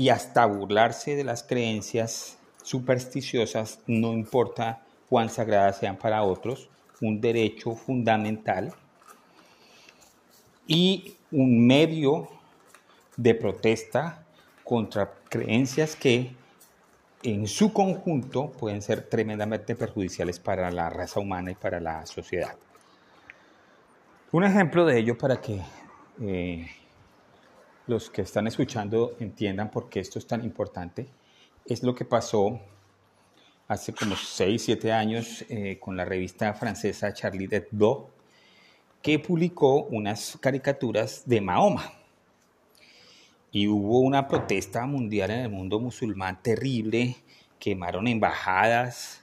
y 0.00 0.08
hasta 0.08 0.46
burlarse 0.46 1.14
de 1.14 1.24
las 1.24 1.42
creencias 1.42 2.38
supersticiosas, 2.62 3.80
no 3.86 4.14
importa 4.14 4.82
cuán 5.10 5.28
sagradas 5.28 5.76
sean 5.76 5.98
para 5.98 6.22
otros, 6.22 6.70
un 7.02 7.20
derecho 7.20 7.74
fundamental 7.74 8.72
y 10.66 11.16
un 11.30 11.66
medio 11.66 12.30
de 13.18 13.34
protesta 13.34 14.24
contra 14.64 15.12
creencias 15.28 15.94
que 15.96 16.34
en 17.22 17.46
su 17.46 17.72
conjunto 17.72 18.50
pueden 18.50 18.80
ser 18.80 19.02
tremendamente 19.02 19.74
perjudiciales 19.76 20.38
para 20.38 20.70
la 20.70 20.88
raza 20.88 21.20
humana 21.20 21.50
y 21.50 21.54
para 21.54 21.80
la 21.80 22.06
sociedad. 22.06 22.56
Un 24.32 24.44
ejemplo 24.44 24.86
de 24.86 24.98
ello 24.98 25.18
para 25.18 25.40
que 25.40 25.60
eh, 26.22 26.66
los 27.86 28.10
que 28.10 28.22
están 28.22 28.46
escuchando 28.46 29.16
entiendan 29.18 29.70
por 29.70 29.88
qué 29.88 30.00
esto 30.00 30.18
es 30.18 30.26
tan 30.26 30.44
importante, 30.44 31.08
es 31.66 31.82
lo 31.82 31.94
que 31.94 32.04
pasó 32.04 32.60
hace 33.68 33.92
como 33.92 34.16
6, 34.16 34.62
7 34.62 34.92
años 34.92 35.44
eh, 35.48 35.78
con 35.78 35.96
la 35.96 36.04
revista 36.04 36.54
francesa 36.54 37.12
Charlie 37.12 37.48
Hebdo, 37.50 38.10
que 39.02 39.18
publicó 39.18 39.84
unas 39.84 40.38
caricaturas 40.40 41.22
de 41.26 41.40
Mahoma. 41.40 41.99
Y 43.52 43.68
hubo 43.68 44.00
una 44.00 44.28
protesta 44.28 44.86
mundial 44.86 45.30
en 45.30 45.40
el 45.40 45.48
mundo 45.48 45.80
musulmán 45.80 46.42
terrible, 46.42 47.16
quemaron 47.58 48.06
embajadas, 48.06 49.22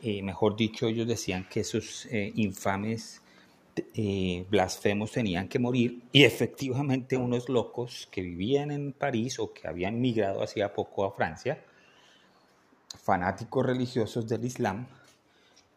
eh, 0.00 0.22
mejor 0.22 0.54
dicho, 0.54 0.86
ellos 0.86 1.08
decían 1.08 1.48
que 1.48 1.60
esos 1.60 2.06
eh, 2.06 2.32
infames 2.36 3.22
eh, 3.94 4.46
blasfemos 4.50 5.12
tenían 5.12 5.48
que 5.48 5.58
morir. 5.58 6.02
Y 6.12 6.24
efectivamente 6.24 7.16
unos 7.16 7.48
locos 7.48 8.08
que 8.10 8.20
vivían 8.20 8.70
en 8.70 8.92
París 8.92 9.38
o 9.38 9.52
que 9.52 9.66
habían 9.66 10.00
migrado 10.00 10.42
hacía 10.42 10.72
poco 10.72 11.04
a 11.04 11.12
Francia, 11.12 11.64
fanáticos 13.02 13.66
religiosos 13.66 14.28
del 14.28 14.44
Islam, 14.44 14.86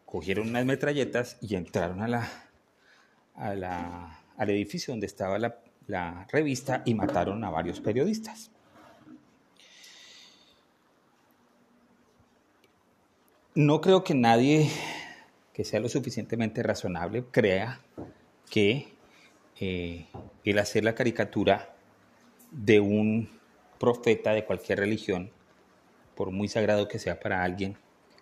cogieron 0.04 0.48
unas 0.48 0.64
metralletas 0.64 1.36
y 1.40 1.56
entraron 1.56 2.02
a 2.02 2.08
la, 2.08 4.20
al 4.36 4.50
edificio 4.50 4.92
donde 4.92 5.06
estaba 5.06 5.38
la, 5.38 5.58
la 5.88 6.26
revista 6.30 6.82
y 6.84 6.94
mataron 6.94 7.42
a 7.42 7.50
varios 7.50 7.80
periodistas. 7.80 8.50
No 13.54 13.80
creo 13.80 14.04
que 14.04 14.14
nadie 14.14 14.70
que 15.52 15.64
sea 15.64 15.80
lo 15.80 15.88
suficientemente 15.88 16.62
razonable 16.62 17.24
crea 17.32 17.80
que 18.48 18.92
eh, 19.58 20.06
el 20.44 20.58
hacer 20.60 20.84
la 20.84 20.94
caricatura 20.94 21.74
de 22.52 22.78
un 22.78 23.28
profeta 23.80 24.32
de 24.32 24.44
cualquier 24.44 24.78
religión, 24.78 25.30
por 26.14 26.30
muy 26.30 26.48
sagrado 26.48 26.86
que 26.86 27.00
sea 27.00 27.18
para 27.18 27.42
alguien, 27.42 27.76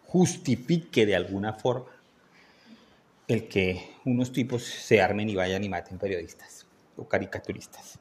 justifique 0.07 1.05
de 1.05 1.17
alguna 1.17 1.53
forma 1.53 1.91
el 3.29 3.49
que 3.49 3.91
unos 4.05 4.33
tipos 4.33 4.63
se 4.63 5.03
armen 5.03 5.29
y 5.29 5.35
vayan 5.35 5.65
y 5.65 5.69
maten 5.69 5.99
periodistas 5.99 6.66
o 6.97 7.07
caricaturistas. 7.07 7.99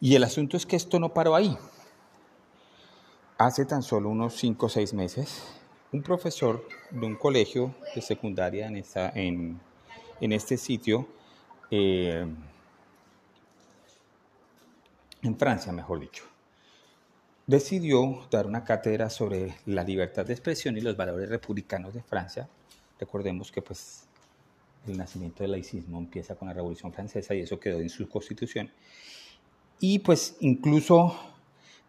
Y 0.00 0.14
el 0.14 0.24
asunto 0.24 0.56
es 0.56 0.66
que 0.66 0.76
esto 0.76 0.98
no 1.00 1.12
paró 1.12 1.34
ahí. 1.34 1.56
Hace 3.38 3.64
tan 3.64 3.82
solo 3.82 4.08
unos 4.08 4.34
5 4.34 4.66
o 4.66 4.68
6 4.68 4.94
meses, 4.94 5.42
un 5.92 6.02
profesor 6.02 6.66
de 6.90 7.06
un 7.06 7.16
colegio 7.16 7.74
de 7.94 8.02
secundaria 8.02 8.66
en, 8.66 8.76
esta, 8.76 9.10
en, 9.10 9.60
en 10.20 10.32
este 10.32 10.56
sitio, 10.56 11.08
eh, 11.70 12.26
en 15.22 15.38
Francia, 15.38 15.72
mejor 15.72 16.00
dicho, 16.00 16.24
decidió 17.46 18.26
dar 18.30 18.46
una 18.46 18.64
cátedra 18.64 19.10
sobre 19.10 19.56
la 19.66 19.82
libertad 19.82 20.24
de 20.26 20.32
expresión 20.32 20.76
y 20.76 20.80
los 20.80 20.96
valores 20.96 21.28
republicanos 21.28 21.94
de 21.94 22.02
Francia. 22.02 22.48
Recordemos 22.98 23.52
que 23.52 23.62
pues 23.62 24.05
el 24.92 24.98
nacimiento 24.98 25.42
del 25.42 25.52
laicismo 25.52 25.98
empieza 25.98 26.34
con 26.34 26.48
la 26.48 26.54
Revolución 26.54 26.92
Francesa 26.92 27.34
y 27.34 27.40
eso 27.40 27.58
quedó 27.58 27.80
en 27.80 27.88
su 27.88 28.08
constitución. 28.08 28.70
Y 29.80 29.98
pues 29.98 30.36
incluso 30.40 31.14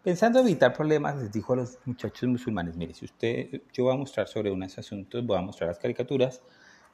Pensando 0.02 0.38
evitar 0.38 0.72
problemas, 0.72 1.16
les 1.16 1.32
dijo 1.32 1.52
a 1.52 1.56
los 1.56 1.78
muchachos 1.84 2.28
musulmanes, 2.28 2.76
mire, 2.76 2.94
si 2.94 3.04
usted, 3.04 3.60
yo 3.72 3.84
voy 3.84 3.94
a 3.94 3.96
mostrar 3.98 4.28
sobre 4.28 4.50
unos 4.50 4.78
asuntos, 4.78 5.26
voy 5.26 5.36
a 5.36 5.42
mostrar 5.42 5.68
las 5.68 5.78
caricaturas 5.78 6.40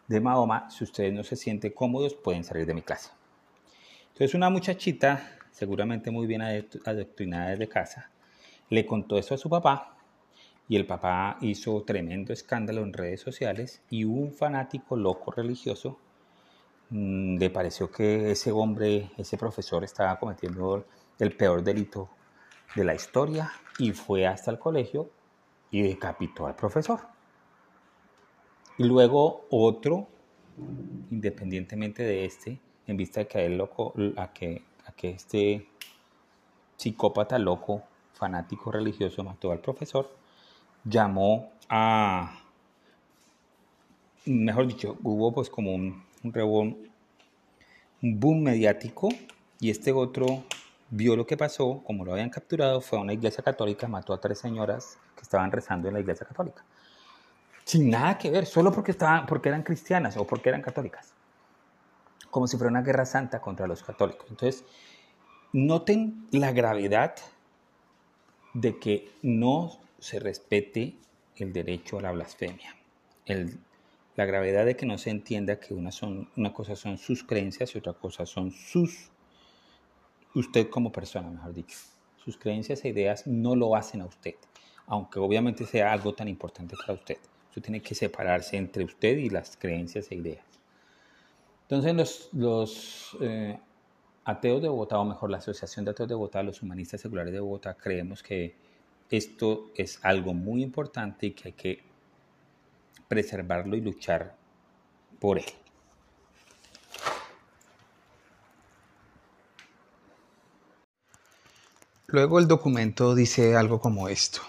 de 0.09 0.21
Mahoma, 0.21 0.69
si 0.71 0.85
ustedes 0.85 1.13
no 1.13 1.23
se 1.23 1.37
sienten 1.37 1.73
cómodos, 1.73 2.15
pueden 2.15 2.43
salir 2.45 2.67
de 2.67 2.75
mi 2.75 2.83
clase. 2.83 3.11
Entonces 4.09 4.35
una 4.35 4.49
muchachita, 4.49 5.39
seguramente 5.53 6.11
muy 6.11 6.27
bien 6.27 6.43
adoctrinada 6.43 7.51
desde 7.51 7.69
casa, 7.69 8.11
le 8.71 8.85
contó 8.85 9.19
eso 9.19 9.35
a 9.35 9.39
su 9.39 9.49
papá 9.51 9.94
y 10.69 10.77
el 10.77 10.87
papá 10.87 11.37
hizo 11.41 11.83
tremendo 11.83 12.33
escándalo 12.33 12.83
en 12.83 12.93
redes 12.93 13.21
sociales 13.21 13.83
y 13.91 14.05
un 14.05 14.33
fanático 14.33 14.97
loco 14.97 15.31
religioso 15.31 15.99
mm, 16.91 17.37
le 17.39 17.51
pareció 17.51 17.91
que 17.91 18.31
ese 18.31 18.51
hombre, 18.53 19.11
ese 19.17 19.37
profesor 19.37 19.85
estaba 19.85 20.19
cometiendo 20.19 20.87
el 21.19 21.37
peor 21.37 21.63
delito 21.63 22.09
de 22.75 22.85
la 22.85 22.95
historia 22.95 23.53
y 23.79 23.93
fue 23.93 24.27
hasta 24.27 24.51
el 24.51 24.59
colegio 24.59 25.11
y 25.71 25.83
decapitó 25.83 26.47
al 26.47 26.55
profesor. 26.55 27.01
Y 28.79 28.85
luego 28.85 29.47
otro, 29.51 30.09
independientemente 31.11 32.03
de 32.03 32.25
este, 32.25 32.61
en 32.87 32.97
vista 32.97 33.21
de 33.21 33.29
que 33.29 33.39
a, 33.39 33.43
él 33.43 33.57
loco, 33.57 33.93
a, 34.17 34.33
que, 34.33 34.63
a 34.87 34.93
que 34.93 35.11
este 35.11 35.69
psicópata 36.77 37.39
loco, 37.39 37.83
fanático 38.13 38.73
religioso, 38.73 39.23
mató 39.23 39.53
al 39.53 39.61
profesor, 39.61 40.11
llamó 40.85 41.53
a, 41.69 42.39
mejor 44.27 44.67
dicho, 44.67 44.97
hubo 45.03 45.33
pues 45.33 45.51
como 45.51 45.75
un, 45.75 46.05
un, 46.23 46.91
un 48.03 48.21
boom 48.21 48.43
mediático 48.43 49.09
y 49.61 49.71
este 49.71 49.93
otro 49.93 50.45
vio 50.91 51.17
lo 51.17 51.27
que 51.27 51.37
pasó, 51.37 51.83
como 51.85 52.05
lo 52.05 52.13
habían 52.13 52.31
capturado, 52.31 52.81
fue 52.81 52.99
a 52.99 53.03
una 53.03 53.13
iglesia 53.13 53.43
católica, 53.43 53.89
mató 53.89 54.13
a 54.13 54.21
tres 54.21 54.39
señoras 54.39 54.99
que 55.17 55.23
estaban 55.23 55.51
rezando 55.51 55.89
en 55.89 55.95
la 55.95 56.01
iglesia 56.01 56.27
católica. 56.27 56.65
Sin 57.65 57.91
nada 57.91 58.19
que 58.19 58.31
ver, 58.31 58.47
solo 58.47 58.71
porque, 58.71 58.91
estaban, 58.91 59.27
porque 59.27 59.49
eran 59.49 59.63
cristianas 59.63 60.17
o 60.17 60.27
porque 60.27 60.51
eran 60.51 60.61
católicas. 60.61 61.15
Como 62.31 62.47
si 62.47 62.57
fuera 62.57 62.71
una 62.71 62.83
guerra 62.83 63.07
santa 63.07 63.41
contra 63.41 63.67
los 63.67 63.83
católicos. 63.83 64.27
Entonces, 64.29 64.65
noten 65.53 66.27
la 66.31 66.53
gravedad 66.53 67.15
de 68.53 68.79
que 68.79 69.11
no 69.23 69.79
se 70.05 70.21
respete 70.21 70.99
el 71.37 71.55
derecho 71.55 71.99
a 71.99 72.03
la 72.03 72.13
blasfemia. 72.13 72.77
la 74.17 74.27
gravedad 74.27 74.67
de 74.67 74.77
que 74.77 74.85
no 74.85 74.99
se 74.99 75.09
entienda 75.09 75.59
que 75.59 75.73
una, 75.73 75.91
son, 75.91 76.29
una 76.37 76.53
cosa 76.53 76.77
son 76.77 76.99
sus 76.99 77.25
creencias 77.25 77.75
y 77.75 77.79
otra 77.79 77.95
cosa 77.95 78.27
son 78.27 78.51
sus 78.53 79.11
usted 80.35 80.69
como 80.69 80.93
persona, 80.93 81.31
mejor 81.31 81.55
dicho. 81.55 81.79
Sus 82.23 82.37
creencias 82.37 82.85
e 82.85 82.91
ideas 82.91 83.27
no 83.27 83.57
lo 83.57 83.75
hacen 83.77 84.03
a 84.03 84.07
usted, 84.07 84.35
aunque 84.87 85.19
obviamente 85.21 85.65
sea 85.65 85.91
algo 85.91 86.13
tan 86.13 86.29
importante 86.29 86.77
para 86.77 86.93
usted. 86.93 87.17
Usted 87.49 87.63
tiene 87.63 87.81
que 87.81 87.95
separarse 87.95 88.59
entre 88.59 88.85
usted 88.85 89.17
y 89.17 89.31
las 89.31 89.57
creencias 89.57 90.11
e 90.11 90.17
ideas. 90.17 90.45
Entonces 91.63 92.29
los, 92.35 93.17
eh, 93.23 93.59
ateos 94.27 94.61
de 94.61 94.69
Bogotá, 94.69 94.99
o 94.99 95.05
mejor 95.07 95.31
la 95.31 95.39
Asociación 95.39 95.87
de 95.87 95.93
Ateos 95.93 96.11
de 96.11 96.15
Bogotá, 96.15 96.43
los 96.43 96.61
humanistas 96.61 97.01
seculares 97.01 97.33
de 97.33 97.41
Bogotá, 97.41 97.75
creemos 97.75 98.23
que 98.23 98.64
esto 99.11 99.71
es 99.75 99.99
algo 100.03 100.35
muy 100.35 100.63
importante 100.63 101.27
y 101.27 101.31
que 101.33 101.49
hay 101.49 101.53
que 101.53 101.83
preservarlo 103.09 103.77
y 103.77 103.81
luchar 103.81 104.35
por 105.21 105.39
él. 105.39 105.45
Luego 112.07 112.39
el 112.39 112.47
documento 112.47 113.15
dice 113.15 113.57
algo 113.57 113.81
como 113.81 114.09
esto. 114.09 114.41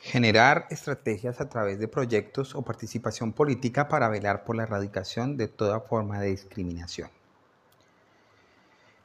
Generar 0.00 0.66
estrategias 0.70 1.40
a 1.40 1.48
través 1.48 1.78
de 1.78 1.86
proyectos 1.86 2.54
o 2.54 2.62
participación 2.62 3.32
política 3.32 3.86
para 3.88 4.08
velar 4.08 4.44
por 4.44 4.56
la 4.56 4.64
erradicación 4.64 5.36
de 5.36 5.48
toda 5.48 5.80
forma 5.80 6.20
de 6.20 6.30
discriminación. 6.30 7.10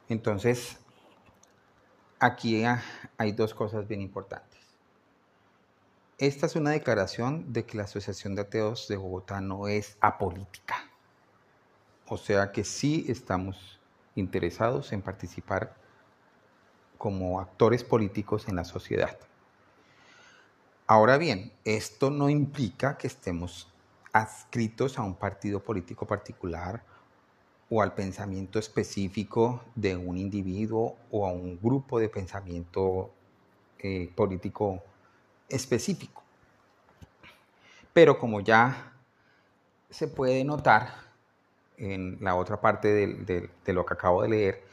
Entonces, 0.10 0.78
aquí 2.22 2.64
hay 3.18 3.32
dos 3.32 3.54
cosas 3.54 3.88
bien 3.88 4.00
importantes. 4.00 4.60
Esta 6.20 6.46
es 6.46 6.56
una 6.56 6.70
declaración 6.70 7.52
de 7.52 7.66
que 7.66 7.76
la 7.76 7.84
Asociación 7.84 8.36
de 8.36 8.44
Ateos 8.44 8.88
de 8.88 8.96
Bogotá 8.96 9.42
no 9.42 9.68
es 9.68 9.98
apolítica. 10.00 10.76
O 12.08 12.18
sea 12.18 12.52
que 12.52 12.64
sí 12.64 13.06
estamos 13.08 13.80
interesados 14.14 14.94
en 14.94 15.02
participar 15.02 15.76
como 17.00 17.40
actores 17.40 17.84
políticos 17.84 18.48
en 18.48 18.56
la 18.56 18.66
sociedad. 18.66 19.18
Ahora 20.86 21.18
bien, 21.18 21.52
esto 21.66 22.12
no 22.12 22.30
implica 22.30 22.98
que 23.00 23.08
estemos 23.08 23.68
adscritos 24.14 25.00
a 25.00 25.02
un 25.02 25.16
partido 25.16 25.64
político 25.64 26.06
particular 26.06 26.84
o 27.72 27.82
al 27.82 27.96
pensamiento 27.96 28.60
específico 28.60 29.64
de 29.76 29.96
un 29.96 30.18
individuo 30.18 30.98
o 31.10 31.26
a 31.26 31.32
un 31.32 31.58
grupo 31.60 32.00
de 32.00 32.10
pensamiento 32.10 33.10
eh, 33.80 34.12
político 34.14 34.84
específico. 35.50 36.22
Pero 37.94 38.20
como 38.20 38.42
ya 38.42 38.94
se 39.90 40.08
puede 40.08 40.44
notar 40.44 40.90
en 41.78 42.18
la 42.22 42.36
otra 42.36 42.62
parte 42.62 42.90
de 42.94 43.74
lo 43.74 43.86
que 43.86 43.94
acabo 43.94 44.22
de 44.22 44.30
leer, 44.30 44.64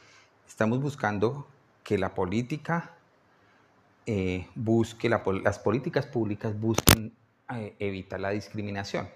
estamos 0.47 0.79
buscando 0.79 1.47
que 1.83 1.97
la 1.97 2.13
política 2.13 2.91
eh, 4.05 4.47
busque, 4.55 5.07
las 5.07 5.59
políticas 5.59 6.07
públicas 6.07 6.59
busquen 6.59 7.13
eh, 7.53 7.75
evitar 7.79 8.19
la 8.19 8.31
discriminación. 8.31 9.07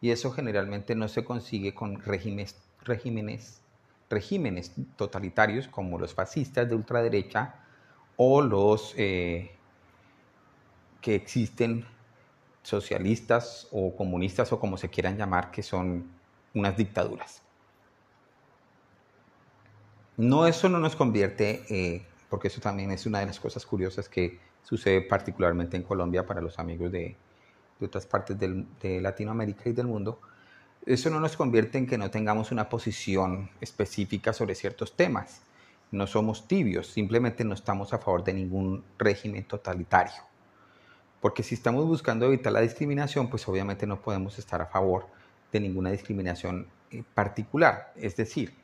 Y 0.00 0.10
eso 0.10 0.32
generalmente 0.32 0.94
no 0.94 1.06
se 1.06 1.24
consigue 1.24 1.72
con 1.72 2.00
regímenes, 2.00 2.56
regímenes, 2.84 3.60
regímenes 4.10 4.72
totalitarios 4.96 5.68
como 5.68 5.98
los 5.98 6.14
fascistas 6.14 6.68
de 6.68 6.74
ultraderecha 6.74 7.54
o 8.16 8.40
los 8.40 8.94
eh, 8.96 9.50
que 11.00 11.14
existen 11.14 11.84
socialistas 12.62 13.68
o 13.72 13.94
comunistas 13.94 14.52
o 14.52 14.58
como 14.58 14.76
se 14.76 14.88
quieran 14.88 15.16
llamar, 15.16 15.50
que 15.50 15.62
son 15.62 16.10
unas 16.54 16.76
dictaduras. 16.76 17.42
No, 20.16 20.46
eso 20.46 20.68
no 20.68 20.78
nos 20.78 20.94
convierte, 20.94 21.64
eh, 21.68 22.06
porque 22.30 22.48
eso 22.48 22.60
también 22.60 22.90
es 22.92 23.04
una 23.04 23.18
de 23.18 23.26
las 23.26 23.40
cosas 23.40 23.66
curiosas 23.66 24.08
que 24.08 24.38
sucede 24.62 25.02
particularmente 25.02 25.76
en 25.76 25.82
Colombia 25.82 26.24
para 26.24 26.40
los 26.40 26.58
amigos 26.58 26.90
de, 26.92 27.16
de 27.80 27.86
otras 27.86 28.06
partes 28.06 28.36
de 28.38 29.00
Latinoamérica 29.00 29.68
y 29.68 29.72
del 29.72 29.86
mundo, 29.86 30.20
eso 30.86 31.10
no 31.10 31.20
nos 31.20 31.36
convierte 31.36 31.78
en 31.78 31.86
que 31.86 31.98
no 31.98 32.10
tengamos 32.10 32.52
una 32.52 32.68
posición 32.68 33.50
específica 33.60 34.32
sobre 34.32 34.54
ciertos 34.54 34.96
temas. 34.96 35.40
No 35.90 36.06
somos 36.06 36.46
tibios, 36.46 36.88
simplemente 36.88 37.44
no 37.44 37.54
estamos 37.54 37.92
a 37.92 37.98
favor 37.98 38.24
de 38.24 38.34
ningún 38.34 38.84
régimen 38.98 39.44
totalitario. 39.44 40.22
Porque 41.20 41.42
si 41.42 41.54
estamos 41.54 41.86
buscando 41.86 42.26
evitar 42.26 42.52
la 42.52 42.60
discriminación, 42.60 43.30
pues 43.30 43.48
obviamente 43.48 43.86
no 43.86 44.00
podemos 44.02 44.38
estar 44.38 44.60
a 44.60 44.66
favor 44.66 45.06
de 45.52 45.60
ninguna 45.60 45.90
discriminación 45.90 46.66
eh, 46.90 47.02
particular. 47.14 47.92
Es 47.96 48.16
decir, 48.16 48.54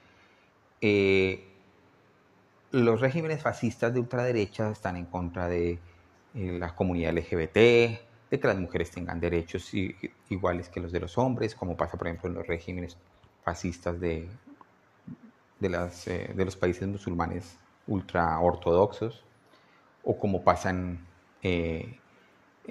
eh, 0.81 1.47
los 2.73 3.01
regímenes 3.01 3.43
fascistas 3.43 3.95
de 3.95 4.01
ultraderecha 4.01 4.71
están 4.71 4.97
en 4.97 5.07
contra 5.07 5.49
de 5.49 5.79
eh, 6.35 6.57
la 6.59 6.75
comunidad 6.75 7.15
LGBT, 7.15 8.10
de 8.31 8.39
que 8.39 8.47
las 8.47 8.59
mujeres 8.59 8.91
tengan 8.91 9.19
derechos 9.21 9.73
iguales 10.29 10.69
que 10.69 10.81
los 10.81 10.93
de 10.93 11.01
los 11.01 11.19
hombres, 11.19 11.55
como 11.55 11.77
pasa 11.77 11.99
por 11.99 12.07
ejemplo 12.07 12.29
en 12.29 12.37
los 12.37 12.47
regímenes 12.47 12.97
fascistas 13.43 13.99
de, 14.01 14.29
de, 15.59 15.69
las, 15.69 16.07
eh, 16.07 16.33
de 16.35 16.45
los 16.45 16.57
países 16.57 16.87
musulmanes 16.87 17.57
ultraortodoxos, 17.89 19.25
o 20.05 20.17
como 20.17 20.43
pasa 20.43 20.71
en, 20.71 21.01
eh, 21.43 21.99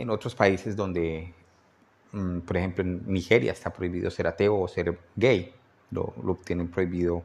otros 0.07 0.33
países 0.33 0.75
donde, 0.77 1.33
mm, 2.13 2.39
por 2.39 2.55
ejemplo 2.57 2.83
en 2.83 3.03
Nigeria 3.05 3.51
está 3.51 3.71
prohibido 3.71 4.09
ser 4.09 4.27
ateo 4.27 4.57
o 4.59 4.67
ser 4.67 4.97
gay, 5.15 5.53
lo, 5.91 6.13
lo 6.23 6.35
tienen 6.35 6.69
prohibido 6.69 7.21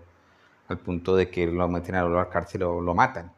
al 0.68 0.78
punto 0.78 1.14
de 1.14 1.30
que 1.30 1.46
lo 1.46 1.68
meten 1.68 1.94
a 1.94 2.04
la 2.08 2.28
cárcel 2.28 2.64
o 2.64 2.80
lo 2.80 2.94
matan. 2.94 3.32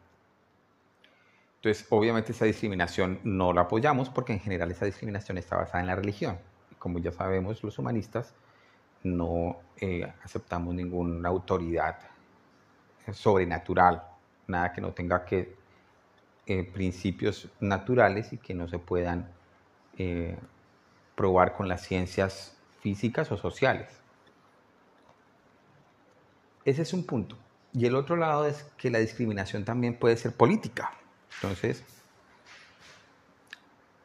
Entonces, 1.67 1.85
obviamente 1.89 2.31
esa 2.31 2.45
discriminación 2.45 3.19
no 3.25 3.51
la 3.51 3.61
apoyamos 3.61 4.09
porque 4.09 4.31
en 4.31 4.39
general 4.39 4.71
esa 4.71 4.85
discriminación 4.85 5.37
está 5.37 5.57
basada 5.57 5.81
en 5.81 5.87
la 5.87 5.95
religión. 5.95 6.37
Como 6.79 6.99
ya 6.99 7.11
sabemos, 7.11 7.61
los 7.61 7.77
humanistas 7.77 8.33
no 9.03 9.57
eh, 9.81 10.09
aceptamos 10.23 10.73
ninguna 10.73 11.27
autoridad 11.27 11.99
sobrenatural, 13.11 14.01
nada 14.47 14.71
que 14.71 14.79
no 14.79 14.93
tenga 14.93 15.25
que 15.25 15.57
eh, 16.45 16.63
principios 16.63 17.49
naturales 17.59 18.31
y 18.31 18.37
que 18.37 18.53
no 18.53 18.69
se 18.69 18.79
puedan 18.79 19.29
eh, 19.97 20.37
probar 21.15 21.53
con 21.53 21.67
las 21.67 21.81
ciencias 21.81 22.57
físicas 22.79 23.29
o 23.33 23.35
sociales. 23.35 23.89
Ese 26.63 26.83
es 26.83 26.93
un 26.93 27.05
punto. 27.05 27.37
Y 27.73 27.87
el 27.87 27.95
otro 27.95 28.15
lado 28.15 28.47
es 28.47 28.63
que 28.77 28.89
la 28.89 28.99
discriminación 28.99 29.65
también 29.65 29.99
puede 29.99 30.15
ser 30.15 30.33
política. 30.33 30.93
Entonces, 31.35 31.83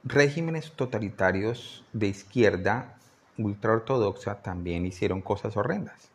regímenes 0.04 0.72
totalitarios 0.72 1.84
de 1.92 2.08
izquierda 2.08 2.96
ultraortodoxa 3.38 4.42
también 4.42 4.86
hicieron 4.86 5.22
cosas 5.22 5.56
horrendas. 5.56 6.10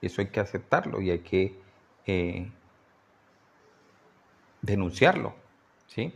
Eso 0.00 0.20
hay 0.20 0.28
que 0.28 0.40
aceptarlo 0.40 1.00
y 1.00 1.10
hay 1.10 1.20
que 1.20 1.58
eh, 2.06 2.50
denunciarlo. 4.62 5.34
¿sí? 5.86 6.14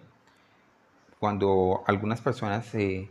Cuando 1.18 1.82
algunas 1.86 2.20
personas 2.20 2.74
eh, 2.74 3.10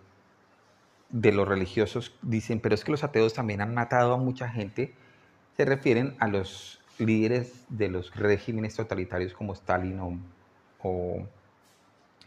de 1.10 1.32
los 1.32 1.48
religiosos 1.48 2.14
dicen, 2.22 2.60
pero 2.60 2.76
es 2.76 2.84
que 2.84 2.92
los 2.92 3.04
ateos 3.04 3.34
también 3.34 3.62
han 3.62 3.74
matado 3.74 4.14
a 4.14 4.18
mucha 4.18 4.50
gente, 4.50 4.94
se 5.56 5.66
refieren 5.66 6.16
a 6.20 6.28
los 6.28 6.82
líderes 7.00 7.66
de 7.70 7.90
los 7.90 8.16
regímenes 8.16 8.76
totalitarios 8.76 9.34
como 9.34 9.54
Stalin 9.54 10.00
o, 10.00 10.18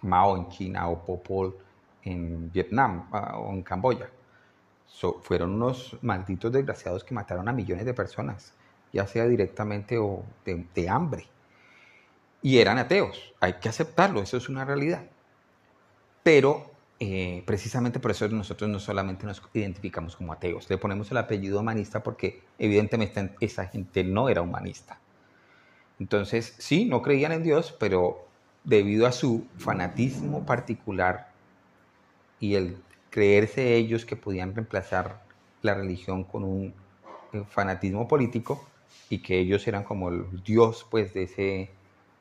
Mao 0.03 0.37
en 0.37 0.49
China 0.49 0.89
o 0.89 1.05
Popol 1.05 1.57
en 2.03 2.51
Vietnam 2.53 3.09
ah, 3.13 3.39
o 3.39 3.53
en 3.53 3.63
Camboya. 3.63 4.11
fueron 5.23 5.55
unos 5.55 5.97
malditos 6.03 6.53
desgraciados 6.53 7.05
que 7.05 7.15
mataron 7.15 7.49
a 7.49 7.53
millones 7.53 7.85
de 7.85 7.95
personas, 7.95 8.55
ya 8.93 9.07
sea 9.07 9.27
directamente 9.27 9.99
o 9.99 10.25
de 10.45 10.89
hambre. 10.89 11.27
Y 12.43 12.59
eran 12.59 12.79
ateos, 12.79 13.35
hay 13.41 13.55
que 13.55 13.69
aceptarlo, 13.69 14.23
eso 14.23 14.37
es 14.39 14.49
una 14.49 14.65
realidad. 14.65 15.05
Pero 16.23 16.71
eh, 16.99 17.43
precisamente 17.47 17.99
por 17.99 18.11
eso 18.11 18.29
nosotros 18.29 18.69
no 18.69 18.79
solamente 18.79 19.27
nos 19.27 19.43
identificamos 19.55 20.17
como 20.17 20.33
ateos, 20.33 20.69
le 20.69 20.79
ponemos 20.79 21.11
el 21.11 21.19
apellido 21.19 21.61
humanista 21.61 22.03
porque 22.03 22.43
evidentemente 22.59 23.35
esa 23.41 23.67
gente 23.67 24.05
no 24.05 24.29
era 24.29 24.43
humanista. 24.43 24.99
Entonces, 25.99 26.55
sí, 26.59 26.87
no 26.87 27.03
creían 27.03 27.33
en 27.33 27.43
Dios, 27.43 27.77
pero 27.79 28.27
debido 28.65 29.07
a 29.07 29.13
su 29.13 29.47
fanatismo 29.59 30.45
particular 30.45 31.31
y 32.39 32.55
el 32.55 32.77
creerse 33.11 33.75
ellos 33.75 34.05
que 34.05 34.17
podían 34.17 34.55
reemplazar 34.55 35.23
la 35.63 35.75
religión 35.75 36.25
con 36.25 36.45
un 36.45 36.75
eh, 37.33 37.45
fanatismo 37.49 38.09
político 38.09 38.67
y 39.09 39.19
que 39.19 39.39
ellos 39.39 39.67
eran 39.67 39.85
como 39.85 40.09
el 40.09 40.43
Dios 40.45 40.87
pues 40.91 41.13
de, 41.13 41.25
ese, 41.25 41.71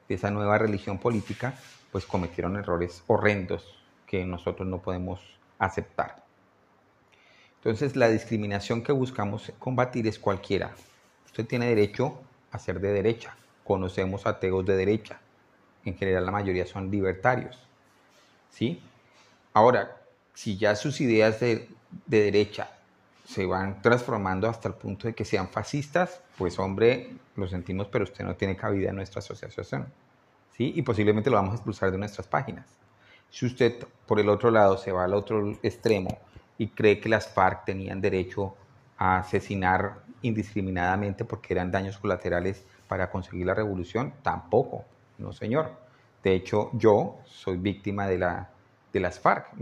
de 0.07 0.15
esa 0.15 0.31
nueva 0.31 0.57
religión 0.57 0.97
política, 0.97 1.57
pues 1.91 2.05
cometieron 2.05 2.57
errores 2.57 3.03
horrendos 3.07 3.79
que 4.05 4.25
nosotros 4.25 4.67
no 4.67 4.81
podemos 4.81 5.21
aceptar. 5.59 6.23
Entonces, 7.57 7.95
la 7.95 8.09
discriminación 8.09 8.83
que 8.83 8.93
buscamos 8.93 9.51
combatir 9.59 10.07
es 10.07 10.17
cualquiera. 10.17 10.71
Usted 11.25 11.45
tiene 11.45 11.67
derecho 11.67 12.17
a 12.51 12.57
ser 12.57 12.79
de 12.79 12.91
derecha. 12.91 13.35
Conocemos 13.65 14.25
ateos 14.25 14.65
de 14.65 14.77
derecha. 14.77 15.19
En 15.85 15.95
general, 15.95 16.25
la 16.25 16.31
mayoría 16.31 16.65
son 16.65 16.91
libertarios. 16.91 17.57
¿Sí? 18.49 18.81
Ahora, 19.53 19.97
si 20.33 20.57
ya 20.57 20.75
sus 20.75 21.01
ideas 21.01 21.39
de, 21.39 21.67
de 22.05 22.21
derecha 22.21 22.71
se 23.25 23.45
van 23.45 23.81
transformando 23.81 24.49
hasta 24.49 24.67
el 24.69 24.73
punto 24.73 25.07
de 25.07 25.13
que 25.13 25.25
sean 25.25 25.49
fascistas, 25.49 26.21
pues 26.37 26.57
hombre, 26.57 27.11
lo 27.35 27.47
sentimos, 27.47 27.87
pero 27.87 28.03
usted 28.03 28.25
no 28.25 28.35
tiene 28.35 28.55
cabida 28.55 28.89
en 28.89 28.95
nuestra 28.95 29.19
asociación. 29.19 29.87
¿Sí? 30.55 30.73
Y 30.75 30.81
posiblemente 30.81 31.29
lo 31.29 31.37
vamos 31.37 31.51
a 31.51 31.55
expulsar 31.55 31.91
de 31.91 31.97
nuestras 31.97 32.27
páginas. 32.27 32.65
Si 33.29 33.45
usted, 33.45 33.85
por 34.07 34.19
el 34.19 34.29
otro 34.29 34.49
lado, 34.49 34.77
se 34.77 34.91
va 34.91 35.03
al 35.03 35.13
otro 35.13 35.51
extremo 35.61 36.17
y 36.57 36.69
cree 36.69 36.99
que 36.99 37.09
las 37.09 37.27
FARC 37.27 37.65
tenían 37.65 38.01
derecho 38.01 38.55
a 38.97 39.19
asesinar 39.19 39.99
indiscriminadamente 40.21 41.23
porque 41.23 41.53
eran 41.53 41.71
daños 41.71 41.97
colaterales 41.97 42.63
para 42.87 43.09
conseguir 43.11 43.45
la 43.45 43.53
revolución, 43.53 44.13
tampoco, 44.23 44.83
no 45.19 45.33
señor. 45.33 45.71
De 46.23 46.33
hecho, 46.33 46.69
yo 46.73 47.17
soy 47.25 47.57
víctima 47.57 48.07
de, 48.07 48.17
la, 48.17 48.49
de 48.91 48.99
las 48.99 49.19
FARC. 49.19 49.53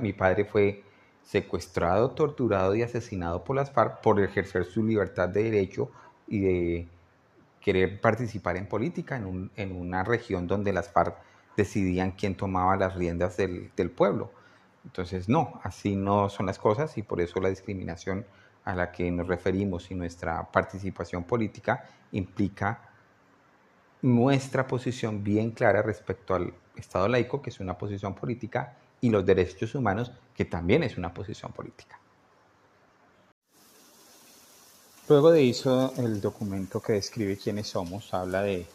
Mi, 0.00 0.12
padre 0.12 0.44
fue 0.44 0.82
secuestrado, 1.22 2.12
torturado 2.12 2.74
y 2.74 2.82
asesinado 2.82 3.44
por 3.44 3.56
las 3.56 3.70
FARC 3.70 4.00
por 4.00 4.20
ejercer 4.20 4.64
su 4.64 4.82
libertad 4.84 5.28
de 5.28 5.44
derecho 5.44 5.90
y 6.26 6.40
de 6.40 6.88
querer 7.60 8.00
participar 8.00 8.56
en 8.56 8.66
política 8.66 9.16
en, 9.16 9.50
en 9.56 9.76
una 9.76 10.04
región 10.04 10.46
donde 10.46 10.72
las 10.72 10.88
FARC 10.90 11.16
decidían 11.56 12.12
quién 12.12 12.36
tomaba 12.36 12.76
las 12.76 12.94
riendas 12.94 13.36
del, 13.36 13.90
pueblo. 13.90 14.30
Entonces, 14.84 15.28
no, 15.28 15.60
así 15.64 15.96
no 15.96 16.28
son 16.28 16.46
las 16.46 16.58
cosas 16.58 16.96
y 16.98 17.02
por 17.02 17.20
eso 17.20 17.40
la 17.40 17.48
discriminación 17.48 18.24
a 18.64 18.74
la 18.74 18.92
que 18.92 19.10
nos 19.10 19.26
referimos 19.26 19.90
y 19.90 19.94
nuestra 19.94 20.50
participación 20.50 21.24
política 21.24 21.88
implica 22.12 22.90
nuestra 24.02 24.66
posición 24.66 25.24
bien 25.24 25.50
clara 25.50 25.82
respecto 25.82 26.34
al 26.34 26.52
Estado 26.76 27.08
laico, 27.08 27.40
que 27.40 27.50
es 27.50 27.60
una 27.60 27.76
posición 27.78 28.14
política, 28.14 28.76
y 29.00 29.10
los 29.10 29.24
derechos 29.24 29.74
humanos, 29.74 30.12
que 30.34 30.44
también 30.44 30.82
es 30.82 30.96
una 30.96 31.12
posición 31.12 31.52
política. 31.52 31.98
Luego 35.08 35.30
de 35.30 35.48
eso, 35.48 35.92
el 35.98 36.20
documento 36.20 36.80
que 36.80 36.94
describe 36.94 37.36
quiénes 37.36 37.68
somos 37.68 38.12
habla 38.12 38.42
de 38.42 38.66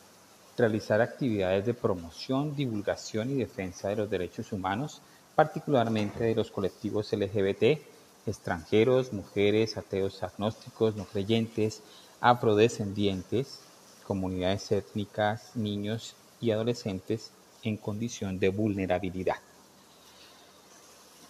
realizar 0.57 1.01
actividades 1.01 1.65
de 1.65 1.73
promoción, 1.73 2.55
divulgación 2.55 3.31
y 3.31 3.35
defensa 3.35 3.89
de 3.89 3.97
los 3.97 4.09
derechos 4.09 4.53
humanos, 4.53 5.01
particularmente 5.35 6.23
de 6.23 6.35
los 6.35 6.51
colectivos 6.51 7.11
LGBT, 7.11 7.81
extranjeros, 8.25 9.11
mujeres, 9.11 9.75
ateos 9.75 10.23
agnósticos, 10.23 10.95
no 10.95 11.05
creyentes, 11.05 11.81
afrodescendientes, 12.21 13.59
comunidades 14.01 14.71
étnicas, 14.71 15.55
niños 15.55 16.15
y 16.39 16.51
adolescentes 16.51 17.31
en 17.63 17.77
condición 17.77 18.39
de 18.39 18.49
vulnerabilidad. 18.49 19.37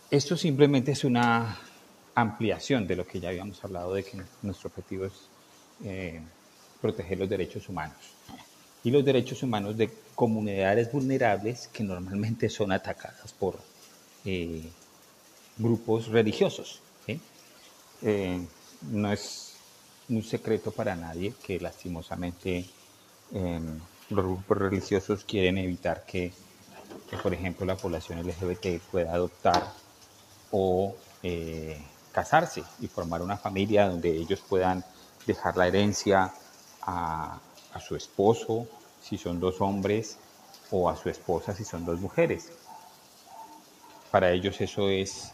Esto 0.10 0.36
simplemente 0.36 0.92
es 0.92 1.04
una 1.04 1.58
ampliación 2.16 2.88
de 2.88 2.96
lo 2.96 3.08
que 3.08 3.20
ya 3.20 3.30
habíamos 3.30 3.64
hablado 3.64 3.94
de 3.94 4.04
que 4.04 4.22
nuestro 4.42 4.70
objetivo 4.70 5.06
es 5.06 5.14
eh, 5.84 6.22
proteger 6.82 7.20
los 7.20 7.30
derechos 7.30 7.70
humanos 7.70 7.98
y 8.84 8.92
los 8.92 9.06
derechos 9.06 9.44
humanos 9.44 9.78
de 9.78 9.92
comunidades 10.16 10.92
vulnerables 10.92 11.68
que 11.68 11.84
normalmente 11.84 12.50
son 12.50 12.72
atacadas 12.72 13.32
por 13.34 13.60
eh, 14.26 14.70
grupos 15.58 16.08
religiosos. 16.08 16.82
Eh, 18.04 18.42
no 18.90 19.12
es 19.14 19.51
un 20.12 20.24
secreto 20.24 20.72
para 20.72 20.96
nadie 20.96 21.34
que 21.42 21.60
lastimosamente 21.60 22.66
em, 23.34 23.80
los 24.10 24.26
grupos 24.26 24.58
religiosos 24.58 25.24
quieren 25.24 25.58
evitar 25.58 26.06
que, 26.06 26.34
por 27.24 27.34
ejemplo, 27.34 27.66
la 27.66 27.78
población 27.78 28.20
LGBT 28.20 28.82
pueda 28.92 29.14
adoptar 29.14 29.72
o 30.52 30.96
eh, 31.24 31.82
casarse 32.12 32.64
y 32.82 32.88
formar 32.88 33.22
una 33.22 33.38
familia 33.38 33.88
donde 33.88 34.10
ellos 34.10 34.42
puedan 34.48 34.84
dejar 35.26 35.56
la 35.56 35.68
herencia 35.68 36.34
a, 36.82 37.40
su 37.80 37.96
esposo, 37.96 38.68
si 39.02 39.18
son 39.18 39.40
dos 39.40 39.62
hombres, 39.62 40.18
o 40.72 40.90
a 40.90 40.98
su 40.98 41.10
esposa 41.10 41.56
si 41.56 41.64
son 41.64 41.86
dos 41.86 42.02
mujeres. 42.02 42.52
Para 44.12 44.32
ellos 44.32 44.60
eso 44.60 44.90
es, 44.90 45.32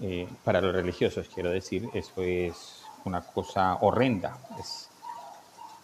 eh, 0.00 0.26
para 0.44 0.62
los 0.62 0.74
religiosos 0.74 1.28
quiero 1.28 1.50
decir, 1.50 1.90
eso 1.92 2.22
es 2.22 2.87
una 3.04 3.22
cosa 3.22 3.78
horrenda, 3.80 4.38
es, 4.58 4.88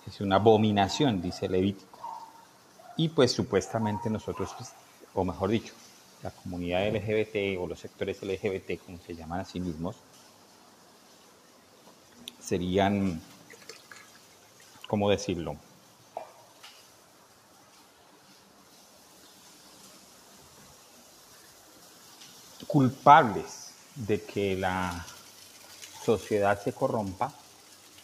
es 0.06 0.20
una 0.20 0.36
abominación, 0.36 1.20
dice 1.20 1.48
Levítico. 1.48 1.98
Y 2.96 3.08
pues 3.08 3.32
supuestamente 3.32 4.10
nosotros, 4.10 4.54
pues, 4.56 4.72
o 5.14 5.24
mejor 5.24 5.50
dicho, 5.50 5.74
la 6.22 6.30
comunidad 6.30 6.88
LGBT 6.88 7.60
o 7.60 7.66
los 7.66 7.80
sectores 7.80 8.22
LGBT, 8.22 8.80
como 8.84 8.98
se 8.98 9.14
llaman 9.14 9.40
a 9.40 9.44
sí 9.44 9.60
mismos, 9.60 9.96
serían, 12.40 13.20
¿cómo 14.88 15.10
decirlo? 15.10 15.56
culpables 22.74 23.72
de 23.94 24.20
que 24.20 24.56
la 24.56 25.06
sociedad 26.04 26.60
se 26.62 26.72
corrompa 26.72 27.32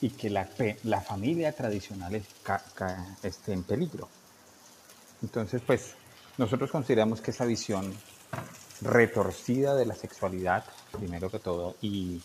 y 0.00 0.10
que 0.10 0.30
la, 0.30 0.48
la 0.84 1.00
familia 1.00 1.52
tradicional 1.52 2.22
esté 3.22 3.52
en 3.52 3.62
peligro. 3.64 4.08
Entonces, 5.22 5.60
pues, 5.66 5.94
nosotros 6.38 6.70
consideramos 6.70 7.20
que 7.20 7.32
esa 7.32 7.44
visión 7.44 7.94
retorcida 8.80 9.74
de 9.74 9.84
la 9.84 9.94
sexualidad, 9.94 10.64
primero 10.92 11.30
que 11.30 11.38
todo, 11.38 11.76
y 11.82 12.22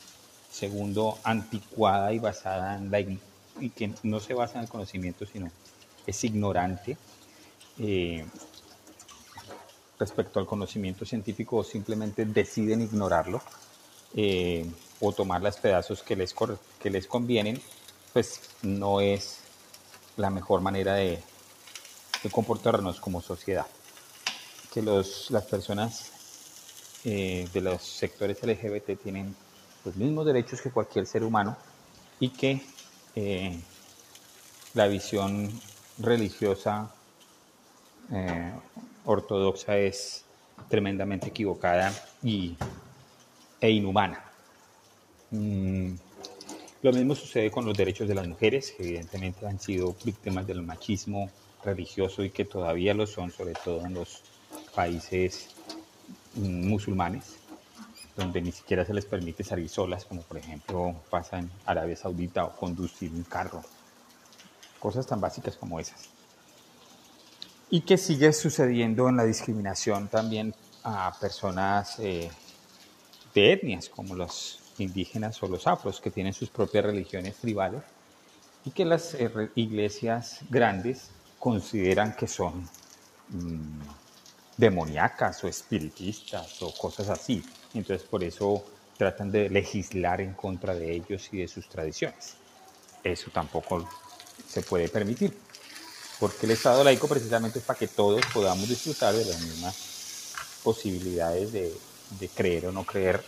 segundo, 0.50 1.18
anticuada 1.24 2.14
y 2.14 2.20
basada 2.20 2.78
en 2.78 2.90
la 2.92 3.00
y 3.60 3.70
que 3.70 3.94
no 4.04 4.20
se 4.20 4.34
basa 4.34 4.56
en 4.56 4.64
el 4.64 4.70
conocimiento, 4.70 5.26
sino 5.26 5.50
es 6.06 6.24
ignorante 6.24 6.98
eh, 7.80 8.26
respecto 10.00 10.40
al 10.40 10.46
conocimiento 10.46 11.06
científico 11.06 11.58
o 11.58 11.64
simplemente 11.64 12.26
deciden 12.26 12.82
ignorarlo 12.82 13.42
eh, 14.14 14.66
o 15.08 15.12
tomar 15.12 15.42
los 15.42 15.58
pedazos 15.58 16.02
que 16.02 16.16
les, 16.16 16.34
que 16.80 16.90
les 16.90 17.08
convienen, 17.08 17.62
pues 18.14 18.42
no 18.64 19.02
es 19.02 19.40
la 20.18 20.30
mejor 20.30 20.62
manera 20.62 20.96
de, 20.96 21.22
comportarnos 22.32 23.00
como 23.00 23.22
sociedad. 23.22 23.68
Que 24.74 24.82
los, 24.82 25.30
las 25.30 25.44
personas 25.44 26.12
eh, 27.04 27.48
de 27.54 27.62
los 27.62 27.84
sectores 27.84 28.42
LGBT 28.42 29.00
tienen 29.02 29.36
los 29.84 29.96
mismos 29.96 30.26
derechos 30.26 30.60
que 30.60 30.72
cualquier 30.72 31.06
ser 31.06 31.24
humano 31.24 31.56
y 32.20 32.30
que 32.30 32.62
eh, 33.16 33.60
la 34.74 34.88
visión 34.88 35.52
religiosa 36.00 36.92
eh, 38.12 38.52
ortodoxa 39.06 39.78
es 39.78 40.26
tremendamente 40.68 41.28
equivocada 41.28 41.94
y, 42.24 42.58
e 43.62 43.70
inhumana. 43.70 44.25
Mm, 45.36 45.96
lo 46.82 46.94
mismo 46.94 47.16
sucede 47.16 47.52
con 47.52 47.66
los 47.66 47.76
derechos 47.76 48.08
de 48.08 48.16
las 48.16 48.28
mujeres, 48.28 48.72
que 48.72 48.84
evidentemente 48.84 49.46
han 49.46 49.60
sido 49.60 49.96
víctimas 50.04 50.48
del 50.48 50.62
machismo 50.62 51.30
religioso 51.64 52.24
y 52.24 52.30
que 52.30 52.46
todavía 52.46 52.94
lo 52.94 53.08
son, 53.08 53.32
sobre 53.32 53.54
todo 53.54 53.86
en 53.86 53.96
los 53.96 54.22
países 54.74 55.50
mm, 56.36 56.68
musulmanes 56.68 57.38
donde 58.16 58.42
ni 58.42 58.52
siquiera 58.52 58.86
se 58.86 58.94
les 58.94 59.06
permite 59.06 59.44
salir 59.44 59.68
solas, 59.68 60.06
como 60.06 60.22
por 60.22 60.38
ejemplo 60.38 60.96
pasa 61.10 61.40
en 61.40 61.52
Arabia 61.66 61.98
Saudita 61.98 62.46
o 62.46 62.56
conducir 62.56 63.12
un 63.12 63.24
carro. 63.24 63.62
Cosas 64.80 65.06
tan 65.06 65.20
básicas 65.20 65.58
como 65.58 65.80
esas. 65.80 66.10
Y 67.70 67.82
que 67.82 67.98
sigue 67.98 68.32
sucediendo 68.32 69.10
en 69.10 69.18
la 69.18 69.26
discriminación 69.26 70.08
también 70.08 70.56
a 70.84 71.14
personas 71.20 72.00
eh, 72.00 72.30
de 73.34 73.52
etnias, 73.52 73.90
como 73.90 74.16
los 74.16 74.60
indígenas 74.78 75.42
o 75.44 75.48
los 75.48 75.68
afros, 75.68 76.02
que 76.02 76.12
tienen 76.12 76.34
sus 76.34 76.50
propias 76.50 76.86
religiones 76.86 77.36
tribales 77.38 77.82
y 78.66 78.72
que 78.72 78.86
las 78.86 79.14
eh, 79.14 79.30
iglesias 79.56 80.40
grandes 80.50 81.12
consideran 81.40 82.16
que 82.16 82.28
son 82.28 82.68
mm, 83.30 83.80
demoníacas 84.58 85.44
o 85.44 85.48
espiritistas 85.48 86.62
o 86.62 86.74
cosas 86.74 87.10
así. 87.10 87.44
Entonces 87.74 88.08
por 88.08 88.24
eso 88.24 88.66
tratan 88.98 89.32
de 89.32 89.50
legislar 89.50 90.22
en 90.22 90.34
contra 90.34 90.74
de 90.74 90.94
ellos 90.94 91.30
y 91.32 91.38
de 91.38 91.48
sus 91.48 91.68
tradiciones. 91.68 92.36
Eso 93.04 93.30
tampoco 93.32 93.88
se 94.48 94.62
puede 94.62 94.90
permitir, 94.90 95.38
porque 96.20 96.46
el 96.46 96.54
Estado 96.54 96.84
laico 96.84 97.08
precisamente 97.08 97.60
es 97.60 97.66
para 97.66 97.78
que 97.78 97.88
todos 97.88 98.26
podamos 98.34 98.68
disfrutar 98.68 99.14
de 99.14 99.26
las 99.26 99.40
mismas 99.42 99.76
posibilidades 100.64 101.52
de, 101.52 101.72
creer 102.34 102.68
o 102.68 102.72
no 102.72 102.84
creer 102.84 103.24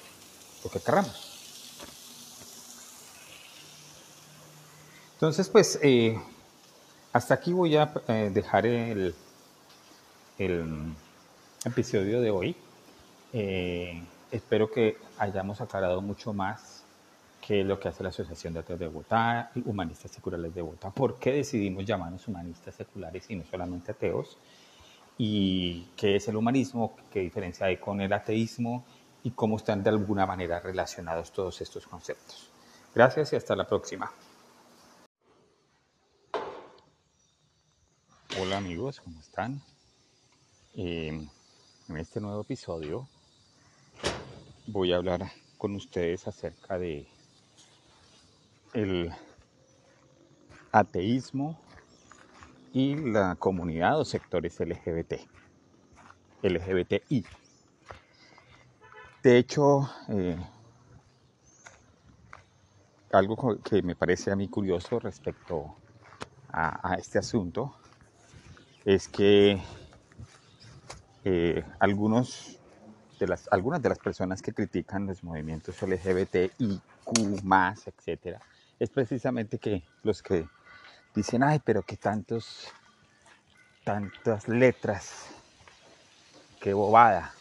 lo 0.63 0.69
que 0.69 0.79
querramos. 0.79 1.26
Entonces, 5.17 5.49
pues, 5.49 5.79
eh, 5.81 6.15
hasta 7.11 7.33
aquí 7.33 7.51
voy 7.51 7.75
a 7.75 7.91
eh, 8.07 8.29
dejar 8.31 8.67
el, 8.67 9.15
episodio 11.65 12.21
de 12.21 12.29
hoy. 12.29 12.55
Eh, 13.33 13.99
espero 14.29 14.69
que 14.69 14.97
hayamos 15.17 15.59
aclarado 15.59 16.03
mucho 16.03 16.33
más 16.33 16.83
que 17.41 17.63
lo 17.63 17.79
que 17.79 17.87
hace 17.87 18.03
la 18.03 18.09
Asociación 18.09 18.53
de 18.53 18.59
Ateos 18.59 18.79
de 18.79 18.87
Bogotá 18.89 19.49
Humanistas 19.65 20.11
Seculares 20.11 20.53
de 20.53 20.61
Bogotá. 20.61 20.91
¿Por 20.91 21.17
qué 21.17 21.31
decidimos 21.31 21.83
llamarnos 21.83 22.27
humanistas 22.27 22.75
seculares 22.75 23.25
y 23.27 23.37
no 23.37 23.43
solamente 23.49 23.93
ateos? 23.93 24.37
¿Y 25.17 25.87
qué 25.95 26.17
es 26.17 26.27
el 26.27 26.35
humanismo? 26.35 26.95
¿Qué 27.11 27.21
diferencia 27.21 27.65
hay 27.65 27.77
con 27.77 28.01
el 28.01 28.13
ateísmo? 28.13 28.85
¿Y 29.23 29.31
cómo 29.31 29.57
están 29.57 29.81
de 29.81 29.89
alguna 29.89 30.27
manera 30.27 30.59
relacionados 30.59 31.31
todos 31.31 31.59
estos 31.59 31.87
conceptos? 31.87 32.51
Gracias 32.93 33.33
y 33.33 33.35
hasta 33.35 33.55
la 33.55 33.67
próxima. 33.67 34.11
Amigos, 38.57 38.99
¿cómo 39.01 39.19
están? 39.19 39.61
Eh, 40.73 41.09
en 41.89 41.97
este 41.97 42.19
nuevo 42.19 42.41
episodio 42.41 43.07
voy 44.65 44.91
a 44.91 44.95
hablar 44.95 45.31
con 45.59 45.75
ustedes 45.75 46.27
acerca 46.27 46.79
de 46.79 47.07
el 48.73 49.13
ateísmo 50.71 51.61
y 52.73 52.95
la 52.95 53.35
comunidad 53.35 53.99
o 53.99 54.05
sectores 54.05 54.59
LGBT, 54.59 55.13
LGBTI. 56.41 57.25
De 59.21 59.37
hecho, 59.37 59.87
eh, 60.09 60.35
algo 63.11 63.59
que 63.59 63.83
me 63.83 63.95
parece 63.95 64.31
a 64.31 64.35
mí 64.35 64.47
curioso 64.47 64.99
respecto 64.99 65.75
a 66.51 66.95
este 66.97 67.19
asunto 67.19 67.75
es 68.87 69.09
que 69.09 69.61
eh, 71.25 71.65
algunos 71.77 72.57
de 73.19 73.27
las, 73.27 73.49
algunas 73.51 73.81
de 73.81 73.89
las 73.89 73.99
personas 73.99 74.41
que 74.41 74.53
critican 74.53 75.07
los 75.07 75.25
movimientos 75.25 75.81
LGBTIQ, 75.81 76.81
etcétera, 77.85 78.39
es 78.79 78.89
precisamente 78.89 79.57
que 79.57 79.83
los 80.03 80.23
que 80.23 80.47
dicen, 81.13 81.43
ay, 81.43 81.61
pero 81.65 81.81
que 81.81 81.97
tantos, 81.97 82.69
tantas 83.83 84.47
letras, 84.47 85.25
qué 86.61 86.73
bobada. 86.73 87.33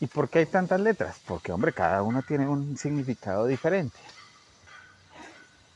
¿Y 0.00 0.06
por 0.06 0.28
qué 0.28 0.40
hay 0.40 0.46
tantas 0.46 0.80
letras? 0.80 1.18
Porque, 1.26 1.50
hombre, 1.50 1.72
cada 1.72 2.02
uno 2.02 2.20
tiene 2.20 2.46
un 2.46 2.76
significado 2.76 3.46
diferente. 3.46 3.98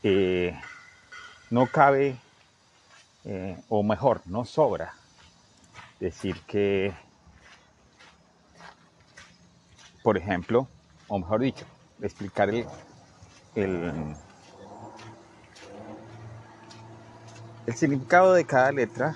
Eh, 0.03 0.55
no 1.49 1.65
cabe, 1.65 2.15
o 3.69 3.83
mejor, 3.83 4.21
no 4.25 4.45
sobra 4.45 4.93
decir 5.99 6.41
que, 6.41 6.93
por 10.01 10.17
ejemplo, 10.17 10.67
o 11.07 11.19
mejor 11.19 11.41
dicho, 11.41 11.65
explicar 12.01 12.49
el, 12.49 12.65
el, 13.55 14.15
significado 17.73 18.33
de 18.33 18.45
cada 18.45 18.71
letra 18.71 19.15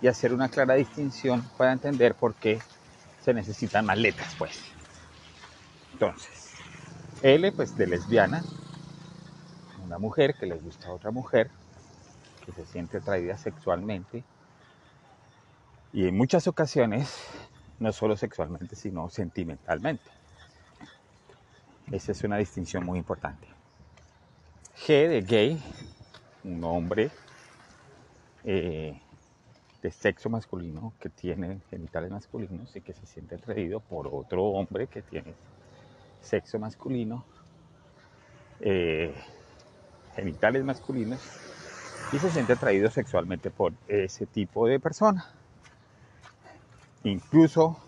y 0.00 0.08
hacer 0.08 0.32
una 0.32 0.48
clara 0.48 0.74
distinción 0.74 1.48
para 1.56 1.72
entender 1.72 2.14
por 2.14 2.34
qué 2.34 2.60
se 3.22 3.32
necesitan 3.32 3.86
más 3.86 3.98
letras, 3.98 4.34
pues. 4.38 4.60
Entonces, 5.92 6.54
L, 7.22 7.52
pues 7.52 7.76
de 7.76 7.86
lesbiana, 7.86 8.42
una 9.84 9.98
mujer 9.98 10.34
que 10.34 10.46
le 10.46 10.56
gusta 10.56 10.88
a 10.88 10.92
otra 10.92 11.10
mujer, 11.10 11.50
que 12.44 12.52
se 12.52 12.64
siente 12.66 12.98
atraída 12.98 13.36
sexualmente, 13.36 14.24
y 15.92 16.06
en 16.06 16.16
muchas 16.16 16.46
ocasiones, 16.46 17.12
no 17.78 17.92
solo 17.92 18.16
sexualmente, 18.16 18.76
sino 18.76 19.08
sentimentalmente. 19.10 20.08
Esa 21.90 22.12
es 22.12 22.22
una 22.22 22.36
distinción 22.36 22.84
muy 22.84 22.98
importante. 22.98 23.48
G 24.86 25.08
de 25.08 25.20
gay, 25.22 25.62
un 26.44 26.62
hombre 26.62 27.10
eh, 28.44 29.00
de 29.82 29.90
sexo 29.90 30.30
masculino 30.30 30.92
que 31.00 31.08
tiene 31.08 31.60
genitales 31.70 32.10
masculinos 32.10 32.74
y 32.76 32.80
que 32.80 32.92
se 32.92 33.06
siente 33.06 33.34
atraído 33.34 33.80
por 33.80 34.06
otro 34.06 34.44
hombre 34.44 34.86
que 34.86 35.02
tiene 35.02 35.34
sexo 36.22 36.58
masculino, 36.58 37.24
eh, 38.60 39.14
genitales 40.14 40.62
masculinos 40.64 41.20
y 42.12 42.18
se 42.18 42.30
siente 42.30 42.54
atraído 42.54 42.90
sexualmente 42.90 43.50
por 43.50 43.72
ese 43.86 44.26
tipo 44.26 44.66
de 44.66 44.80
persona, 44.80 45.26
incluso 47.04 47.78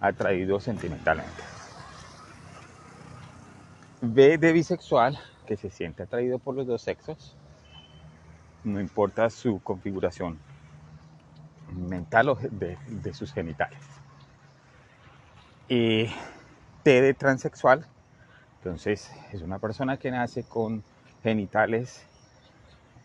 atraído 0.00 0.60
sentimentalmente. 0.60 1.42
B 4.02 4.36
de 4.36 4.52
bisexual, 4.52 5.18
que 5.46 5.56
se 5.56 5.70
siente 5.70 6.02
atraído 6.02 6.38
por 6.38 6.54
los 6.54 6.66
dos 6.66 6.82
sexos, 6.82 7.34
no 8.64 8.80
importa 8.80 9.30
su 9.30 9.60
configuración 9.62 10.38
mental 11.88 12.28
o 12.28 12.34
de, 12.34 12.76
de 12.86 13.14
sus 13.14 13.32
genitales. 13.32 13.78
Y 15.68 16.08
T 16.82 17.00
de 17.00 17.14
transexual, 17.14 17.86
entonces 18.58 19.10
es 19.32 19.40
una 19.40 19.58
persona 19.58 19.96
que 19.96 20.10
nace 20.10 20.42
con 20.42 20.82
genitales 21.22 22.04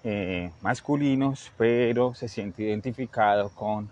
eh, 0.03 0.51
masculinos, 0.61 1.51
pero 1.57 2.13
se 2.13 2.27
siente 2.27 2.63
identificado 2.63 3.49
con 3.49 3.91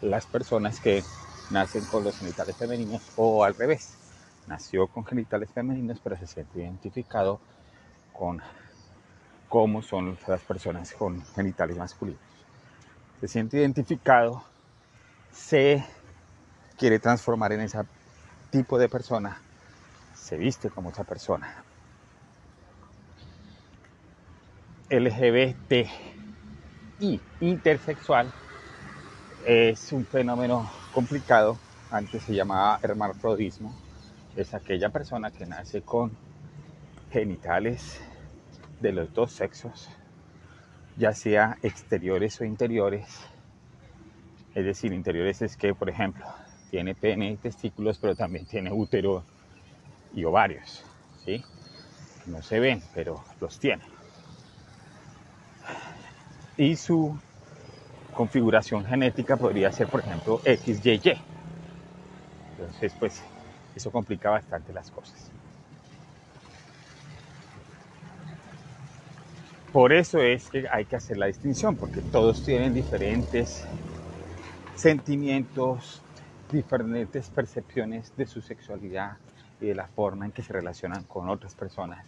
las 0.00 0.26
personas 0.26 0.80
que 0.80 1.04
nacen 1.50 1.84
con 1.84 2.02
los 2.04 2.18
genitales 2.18 2.56
femeninos 2.56 3.12
o 3.16 3.44
al 3.44 3.54
revés. 3.54 3.98
Nació 4.46 4.86
con 4.86 5.04
genitales 5.04 5.50
femeninos, 5.52 6.00
pero 6.02 6.16
se 6.16 6.26
siente 6.26 6.60
identificado 6.60 7.40
con 8.12 8.40
cómo 9.48 9.82
son 9.82 10.18
las 10.26 10.42
personas 10.42 10.92
con 10.92 11.22
genitales 11.34 11.76
masculinos. 11.76 12.20
Se 13.20 13.28
siente 13.28 13.58
identificado, 13.58 14.44
se 15.32 15.84
quiere 16.76 16.98
transformar 16.98 17.52
en 17.52 17.62
ese 17.62 17.78
tipo 18.50 18.78
de 18.78 18.88
persona, 18.88 19.40
se 20.14 20.36
viste 20.36 20.70
como 20.70 20.90
esa 20.90 21.04
persona. 21.04 21.65
LGBT 24.88 25.88
y 27.00 27.20
intersexual 27.40 28.32
es 29.44 29.90
un 29.92 30.06
fenómeno 30.06 30.70
complicado, 30.92 31.58
antes 31.90 32.22
se 32.22 32.34
llamaba 32.34 32.78
hermafrodismo, 32.80 33.74
es 34.36 34.54
aquella 34.54 34.90
persona 34.90 35.32
que 35.32 35.44
nace 35.44 35.82
con 35.82 36.12
genitales 37.10 38.00
de 38.80 38.92
los 38.92 39.12
dos 39.12 39.32
sexos, 39.32 39.88
ya 40.96 41.12
sea 41.12 41.58
exteriores 41.62 42.40
o 42.40 42.44
interiores. 42.44 43.26
Es 44.54 44.64
decir, 44.64 44.92
interiores 44.92 45.42
es 45.42 45.56
que, 45.56 45.74
por 45.74 45.90
ejemplo, 45.90 46.24
tiene 46.70 46.94
pene 46.94 47.32
y 47.32 47.36
testículos, 47.36 47.98
pero 47.98 48.14
también 48.14 48.46
tiene 48.46 48.72
útero 48.72 49.24
y 50.14 50.24
ovarios, 50.24 50.84
¿sí? 51.24 51.44
No 52.26 52.40
se 52.40 52.60
ven, 52.60 52.84
pero 52.94 53.24
los 53.40 53.58
tiene 53.58 53.95
y 56.56 56.76
su 56.76 57.18
configuración 58.12 58.84
genética 58.84 59.36
podría 59.36 59.70
ser, 59.72 59.88
por 59.88 60.00
ejemplo, 60.00 60.40
XYY. 60.44 61.18
Entonces, 62.58 62.94
pues 62.98 63.22
eso 63.74 63.90
complica 63.90 64.30
bastante 64.30 64.72
las 64.72 64.90
cosas. 64.90 65.30
Por 69.72 69.92
eso 69.92 70.18
es 70.20 70.48
que 70.48 70.66
hay 70.72 70.86
que 70.86 70.96
hacer 70.96 71.18
la 71.18 71.26
distinción, 71.26 71.76
porque 71.76 72.00
todos 72.00 72.42
tienen 72.42 72.72
diferentes 72.72 73.66
sentimientos, 74.74 76.02
diferentes 76.50 77.28
percepciones 77.28 78.16
de 78.16 78.26
su 78.26 78.40
sexualidad 78.40 79.18
y 79.60 79.66
de 79.66 79.74
la 79.74 79.86
forma 79.88 80.24
en 80.24 80.32
que 80.32 80.42
se 80.42 80.54
relacionan 80.54 81.04
con 81.04 81.28
otras 81.28 81.54
personas. 81.54 82.06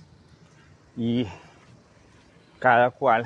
Y 0.97 1.27
cada 2.59 2.91
cual 2.91 3.25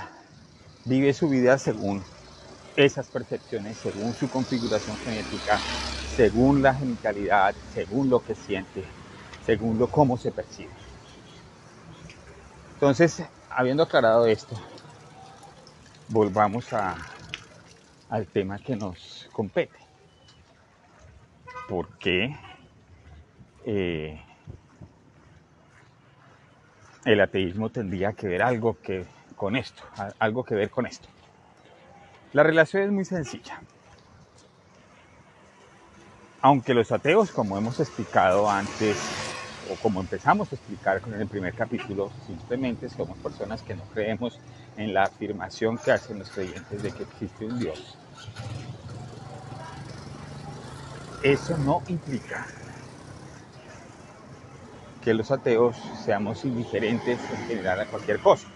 vive 0.85 1.13
su 1.13 1.29
vida 1.29 1.59
según 1.59 2.03
esas 2.77 3.09
percepciones, 3.09 3.77
según 3.79 4.15
su 4.15 4.29
configuración 4.29 4.97
genética, 4.99 5.61
según 6.17 6.63
la 6.63 6.75
genitalidad, 6.75 7.55
según 7.73 8.09
lo 8.09 8.23
que 8.23 8.35
siente, 8.35 8.85
según 9.45 9.79
lo 9.79 9.89
cómo 9.89 10.17
se 10.17 10.33
percibe. 10.33 10.73
Entonces, 12.75 13.23
habiendo 13.51 13.83
aclarado 13.85 14.27
esto, 14.27 14.57
volvamos 16.09 16.73
a, 16.73 16.97
al 18.09 18.27
tema 18.27 18.59
que 18.59 18.77
nos 18.77 19.29
compete. 19.33 19.79
¿Por 21.69 21.89
qué 21.99 22.37
eh, 23.65 24.21
el 27.05 27.21
ateísmo 27.21 27.71
tendría 27.71 28.13
que 28.13 28.29
ver 28.29 28.43
algo 28.43 28.77
que 28.83 29.07
con 29.43 29.57
esto, 29.57 29.83
algo 30.21 30.45
que 30.45 30.55
ver 30.55 30.71
con 30.71 30.87
esto. 30.87 31.09
La 32.33 32.45
relación 32.45 32.85
es 32.85 32.93
muy 32.93 33.05
sencilla. 33.05 33.61
Aunque 36.41 36.73
los 36.75 36.93
ateos, 36.93 37.33
como 37.33 37.59
hemos 37.59 37.81
explicado 37.81 38.49
antes, 38.49 38.97
o 39.69 39.75
como 39.83 40.01
empezamos 40.01 40.53
a 40.53 40.55
explicar 40.55 41.01
con 41.01 41.15
el 41.15 41.27
primer 41.27 41.55
capítulo, 41.55 42.13
simplemente 42.25 42.89
somos 42.89 43.19
personas 43.19 43.63
que 43.63 43.75
no 43.75 43.83
creemos 43.93 44.39
en 44.77 44.95
la 44.95 45.03
afirmación 45.07 45.77
que 45.77 45.91
hacen 45.91 46.21
los 46.21 46.31
creyentes 46.31 46.81
de 46.81 46.93
que 46.93 47.03
existe 47.03 47.45
un 47.45 47.59
Dios. 47.59 47.99
Eso 51.25 51.59
no 51.59 51.83
implica 51.89 52.47
que 55.03 55.13
los 55.15 55.33
ateos 55.33 55.77
seamos 56.05 56.45
indiferentes 56.45 57.19
en 57.33 57.47
general 57.49 57.81
a 57.81 57.87
cualquier 57.87 58.21
cosa. 58.21 58.47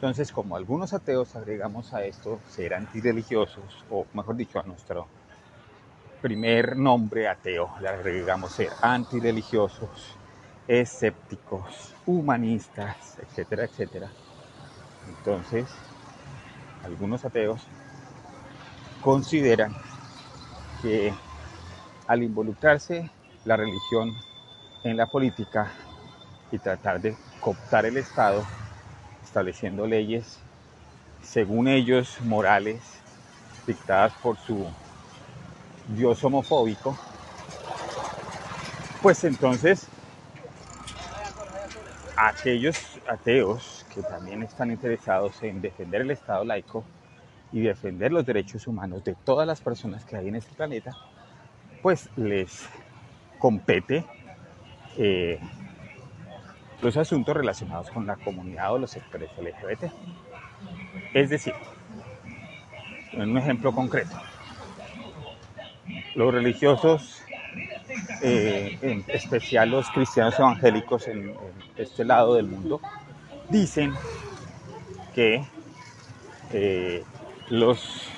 Entonces, 0.00 0.32
como 0.32 0.56
algunos 0.56 0.94
ateos 0.94 1.36
agregamos 1.36 1.92
a 1.92 2.06
esto 2.06 2.40
ser 2.48 2.72
antirreligiosos, 2.72 3.84
o 3.90 4.06
mejor 4.14 4.34
dicho, 4.34 4.58
a 4.58 4.62
nuestro 4.62 5.06
primer 6.22 6.74
nombre 6.74 7.28
ateo, 7.28 7.70
le 7.82 7.88
agregamos 7.90 8.50
ser 8.54 8.70
antirreligiosos, 8.80 10.16
escépticos, 10.66 11.94
humanistas, 12.06 13.18
etcétera, 13.18 13.64
etcétera. 13.64 14.10
Entonces, 15.06 15.70
algunos 16.82 17.22
ateos 17.26 17.68
consideran 19.02 19.76
que 20.80 21.14
al 22.06 22.22
involucrarse 22.22 23.10
la 23.44 23.58
religión 23.58 24.16
en 24.82 24.96
la 24.96 25.04
política 25.04 25.70
y 26.50 26.58
tratar 26.58 27.02
de 27.02 27.18
cooptar 27.38 27.84
el 27.84 27.98
Estado, 27.98 28.46
estableciendo 29.30 29.86
leyes, 29.86 30.40
según 31.22 31.68
ellos, 31.68 32.20
morales, 32.22 32.80
dictadas 33.64 34.12
por 34.14 34.36
su 34.36 34.66
Dios 35.86 36.24
homofóbico, 36.24 36.98
pues 39.00 39.22
entonces 39.22 39.86
aquellos 42.16 42.76
ateos 43.08 43.86
que 43.94 44.02
también 44.02 44.42
están 44.42 44.72
interesados 44.72 45.40
en 45.44 45.60
defender 45.60 46.00
el 46.00 46.10
Estado 46.10 46.44
laico 46.44 46.84
y 47.52 47.60
defender 47.60 48.10
los 48.10 48.26
derechos 48.26 48.66
humanos 48.66 49.04
de 49.04 49.14
todas 49.14 49.46
las 49.46 49.60
personas 49.60 50.04
que 50.04 50.16
hay 50.16 50.26
en 50.26 50.34
este 50.34 50.52
planeta, 50.56 50.90
pues 51.82 52.08
les 52.16 52.66
compete 53.38 54.04
eh, 54.96 55.38
los 56.82 56.96
asuntos 56.96 57.36
relacionados 57.36 57.90
con 57.90 58.06
la 58.06 58.16
comunidad 58.16 58.72
o 58.72 58.78
los 58.78 58.90
sectores 58.90 59.30
LGBT. 59.38 59.92
Es 61.12 61.30
decir, 61.30 61.54
en 63.12 63.30
un 63.30 63.38
ejemplo 63.38 63.72
concreto, 63.72 64.16
los 66.14 66.32
religiosos, 66.32 67.22
eh, 68.22 68.78
en 68.82 69.04
especial 69.08 69.70
los 69.70 69.90
cristianos 69.90 70.38
evangélicos 70.38 71.08
en, 71.08 71.34
este 71.76 72.04
lado 72.04 72.34
del 72.34 72.46
mundo, 72.46 72.80
dicen 73.48 73.92
que 75.14 75.44
eh, 76.52 77.04
los 77.48 78.08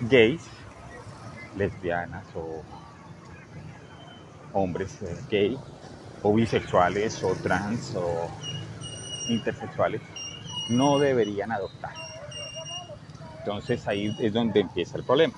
gays, 0.00 0.46
lesbianas 1.56 2.24
o 2.36 2.62
hombres 4.52 5.02
eh, 5.02 5.16
gay 5.28 5.58
o 6.22 6.34
bisexuales 6.34 7.22
o 7.22 7.34
trans 7.36 7.94
o 7.94 8.28
intersexuales 9.28 10.00
no 10.68 10.98
deberían 10.98 11.52
adoptar. 11.52 11.92
Entonces 13.38 13.86
ahí 13.88 14.14
es 14.18 14.32
donde 14.32 14.60
empieza 14.60 14.98
el 14.98 15.04
problema. 15.04 15.34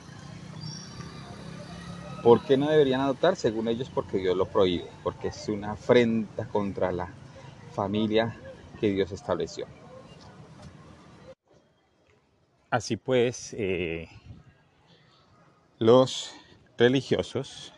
¿Por 2.23 2.43
qué 2.43 2.57
no 2.57 2.69
deberían 2.69 3.01
adoptar? 3.01 3.37
Según 3.37 3.69
ellos, 3.69 3.91
porque 3.95 4.19
Dios 4.19 4.37
lo 4.37 4.47
prohíbe, 4.47 4.91
porque 5.03 5.29
es 5.29 5.49
una 5.49 5.73
afrenta 5.73 6.47
contra 6.47 6.93
la 6.93 7.09
familia 7.73 8.37
que 8.79 8.91
Dios 8.91 9.11
estableció. 9.13 9.67
Así 12.69 12.97
pues, 12.97 13.55
eh, 13.57 14.09
los 15.79 16.35
religiosos, 16.77 17.73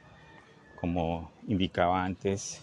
como 0.80 1.30
indicaba 1.46 2.04
antes, 2.04 2.62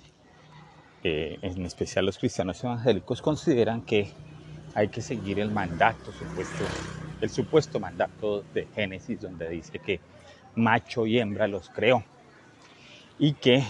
eh, 1.03 1.37
en 1.41 1.65
especial 1.65 2.05
los 2.05 2.17
cristianos 2.17 2.63
evangélicos, 2.63 3.21
consideran 3.21 3.81
que 3.81 4.11
hay 4.73 4.89
que 4.89 5.01
seguir 5.01 5.39
el 5.39 5.51
mandato 5.51 6.11
supuesto, 6.11 6.65
el 7.21 7.29
supuesto 7.29 7.79
mandato 7.79 8.43
de 8.53 8.67
Génesis, 8.73 9.21
donde 9.21 9.49
dice 9.49 9.79
que 9.79 9.99
macho 10.55 11.05
y 11.05 11.19
hembra 11.19 11.47
los 11.47 11.69
creó 11.69 12.03
y 13.17 13.33
que 13.33 13.63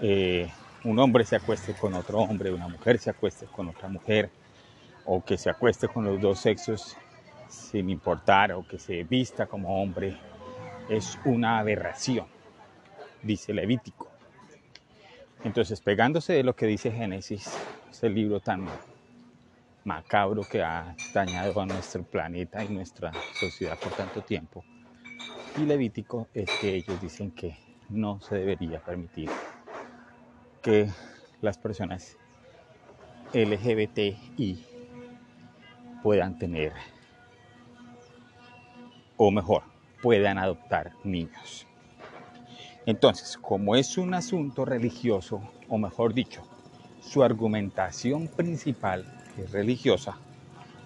eh, 0.00 0.50
un 0.84 0.98
hombre 0.98 1.24
se 1.24 1.36
acueste 1.36 1.74
con 1.74 1.94
otro 1.94 2.18
hombre, 2.18 2.50
una 2.52 2.68
mujer 2.68 2.98
se 2.98 3.10
acueste 3.10 3.46
con 3.46 3.68
otra 3.68 3.88
mujer, 3.88 4.30
o 5.06 5.24
que 5.24 5.38
se 5.38 5.50
acueste 5.50 5.88
con 5.88 6.04
los 6.04 6.20
dos 6.20 6.40
sexos 6.40 6.96
sin 7.48 7.88
importar, 7.88 8.52
o 8.52 8.66
que 8.66 8.78
se 8.78 9.04
vista 9.04 9.46
como 9.46 9.82
hombre, 9.82 10.16
es 10.88 11.18
una 11.24 11.58
aberración, 11.58 12.26
dice 13.22 13.54
Levítico. 13.54 14.13
Entonces, 15.44 15.82
pegándose 15.82 16.32
de 16.32 16.42
lo 16.42 16.56
que 16.56 16.64
dice 16.66 16.90
Génesis, 16.90 17.46
ese 17.90 18.08
libro 18.08 18.40
tan 18.40 18.66
macabro 19.84 20.48
que 20.48 20.62
ha 20.62 20.96
dañado 21.12 21.60
a 21.60 21.66
nuestro 21.66 22.02
planeta 22.02 22.64
y 22.64 22.68
nuestra 22.68 23.12
sociedad 23.30 23.78
por 23.78 23.92
tanto 23.92 24.22
tiempo, 24.22 24.64
y 25.54 25.66
Levítico 25.66 26.28
es 26.32 26.48
que 26.58 26.74
ellos 26.74 26.98
dicen 26.98 27.30
que 27.30 27.58
no 27.90 28.20
se 28.22 28.36
debería 28.36 28.80
permitir 28.80 29.28
que 30.62 30.88
las 31.42 31.58
personas 31.58 32.16
LGBTI 33.34 34.58
puedan 36.02 36.38
tener, 36.38 36.72
o 39.18 39.30
mejor, 39.30 39.62
puedan 40.00 40.38
adoptar 40.38 40.92
niños. 41.04 41.66
Entonces, 42.86 43.38
como 43.38 43.76
es 43.76 43.96
un 43.96 44.12
asunto 44.12 44.66
religioso, 44.66 45.40
o 45.68 45.78
mejor 45.78 46.12
dicho, 46.12 46.42
su 47.00 47.22
argumentación 47.22 48.28
principal 48.28 49.06
es 49.38 49.52
religiosa, 49.52 50.18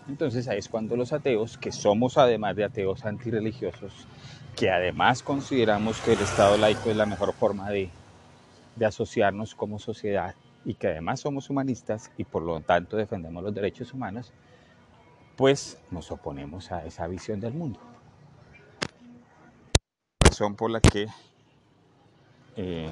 entonces 0.08 0.46
ahí 0.46 0.58
es 0.58 0.68
cuando 0.68 0.96
los 0.96 1.12
ateos, 1.12 1.58
que 1.58 1.72
somos 1.72 2.16
además 2.16 2.54
de 2.54 2.64
ateos 2.64 3.04
antirreligiosos, 3.04 4.06
que 4.56 4.70
además 4.70 5.22
consideramos 5.22 6.00
que 6.00 6.12
el 6.12 6.20
Estado 6.20 6.56
laico 6.56 6.88
es 6.88 6.96
la 6.96 7.04
mejor 7.04 7.32
forma 7.32 7.68
de, 7.68 7.90
de 8.76 8.86
asociarnos 8.86 9.56
como 9.56 9.80
sociedad 9.80 10.34
y 10.64 10.74
que 10.74 10.86
además 10.86 11.20
somos 11.20 11.50
humanistas 11.50 12.12
y 12.16 12.24
por 12.24 12.42
lo 12.42 12.60
tanto 12.60 12.96
defendemos 12.96 13.42
los 13.42 13.54
derechos 13.54 13.92
humanos, 13.92 14.32
pues 15.36 15.78
nos 15.90 16.10
oponemos 16.12 16.70
a 16.70 16.86
esa 16.86 17.06
visión 17.08 17.40
del 17.40 17.54
mundo. 17.54 17.80
Razón 20.20 20.54
por 20.54 20.70
la 20.70 20.80
que 20.80 21.08
eh, 22.58 22.90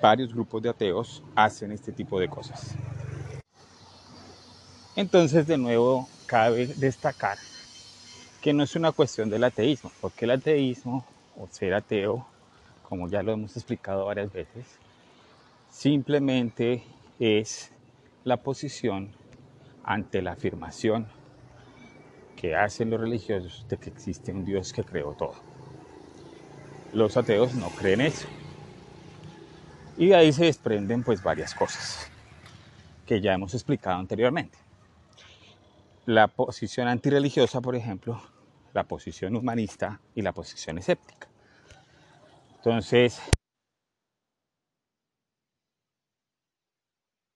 varios 0.00 0.32
grupos 0.32 0.62
de 0.62 0.70
ateos 0.70 1.22
hacen 1.34 1.70
este 1.70 1.92
tipo 1.92 2.18
de 2.18 2.28
cosas. 2.28 2.74
Entonces, 4.96 5.46
de 5.46 5.58
nuevo, 5.58 6.08
cabe 6.26 6.66
destacar 6.66 7.36
que 8.40 8.54
no 8.54 8.62
es 8.64 8.74
una 8.74 8.92
cuestión 8.92 9.28
del 9.28 9.44
ateísmo, 9.44 9.92
porque 10.00 10.24
el 10.24 10.30
ateísmo 10.30 11.04
o 11.36 11.46
ser 11.48 11.74
ateo, 11.74 12.26
como 12.82 13.06
ya 13.08 13.22
lo 13.22 13.32
hemos 13.32 13.54
explicado 13.54 14.06
varias 14.06 14.32
veces, 14.32 14.66
simplemente 15.70 16.82
es 17.18 17.70
la 18.24 18.38
posición 18.38 19.10
ante 19.84 20.22
la 20.22 20.32
afirmación 20.32 21.06
que 22.36 22.56
hacen 22.56 22.88
los 22.88 22.98
religiosos 22.98 23.66
de 23.68 23.76
que 23.76 23.90
existe 23.90 24.32
un 24.32 24.46
Dios 24.46 24.72
que 24.72 24.84
creó 24.84 25.12
todo. 25.12 25.49
Los 26.92 27.16
ateos 27.16 27.54
no 27.54 27.68
creen 27.70 28.00
eso. 28.00 28.26
Y 29.96 30.08
de 30.08 30.16
ahí 30.16 30.32
se 30.32 30.44
desprenden 30.44 31.02
pues 31.02 31.22
varias 31.22 31.54
cosas 31.54 32.10
que 33.06 33.20
ya 33.20 33.34
hemos 33.34 33.54
explicado 33.54 33.98
anteriormente. 33.98 34.56
La 36.06 36.28
posición 36.28 36.88
antirreligiosa, 36.88 37.60
por 37.60 37.76
ejemplo, 37.76 38.20
la 38.72 38.84
posición 38.84 39.36
humanista 39.36 40.00
y 40.14 40.22
la 40.22 40.32
posición 40.32 40.78
escéptica. 40.78 41.28
Entonces, 42.56 43.20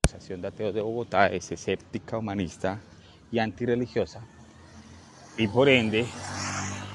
la 0.02 0.08
Asociación 0.08 0.42
de 0.42 0.48
Ateos 0.48 0.74
de 0.74 0.80
Bogotá 0.80 1.26
es 1.28 1.50
escéptica, 1.50 2.18
humanista 2.18 2.80
y 3.30 3.38
antirreligiosa. 3.38 4.20
Y 5.36 5.48
por 5.48 5.68
ende, 5.68 6.06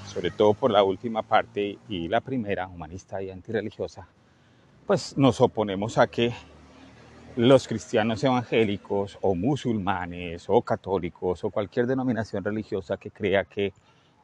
sobre 0.10 0.32
todo 0.32 0.56
por 0.56 0.72
la 0.72 0.84
última 0.84 1.22
parte 1.22 1.78
y 1.88 2.08
la 2.08 2.20
primera, 2.20 2.68
humanista 2.68 3.22
y 3.22 3.30
antirreligiosa, 3.30 4.08
pues 4.88 5.16
nos 5.16 5.40
oponemos 5.40 6.00
a 6.00 6.08
que 6.08 6.34
los 7.36 7.68
cristianos 7.68 8.24
evangélicos 8.24 9.20
o 9.22 9.36
musulmanes 9.36 10.46
o 10.48 10.64
católicos 10.64 11.44
o 11.44 11.52
cualquier 11.52 11.86
denominación 11.86 12.44
religiosa 12.44 12.98
que 12.98 13.12
crea 13.12 13.46
que 13.46 13.72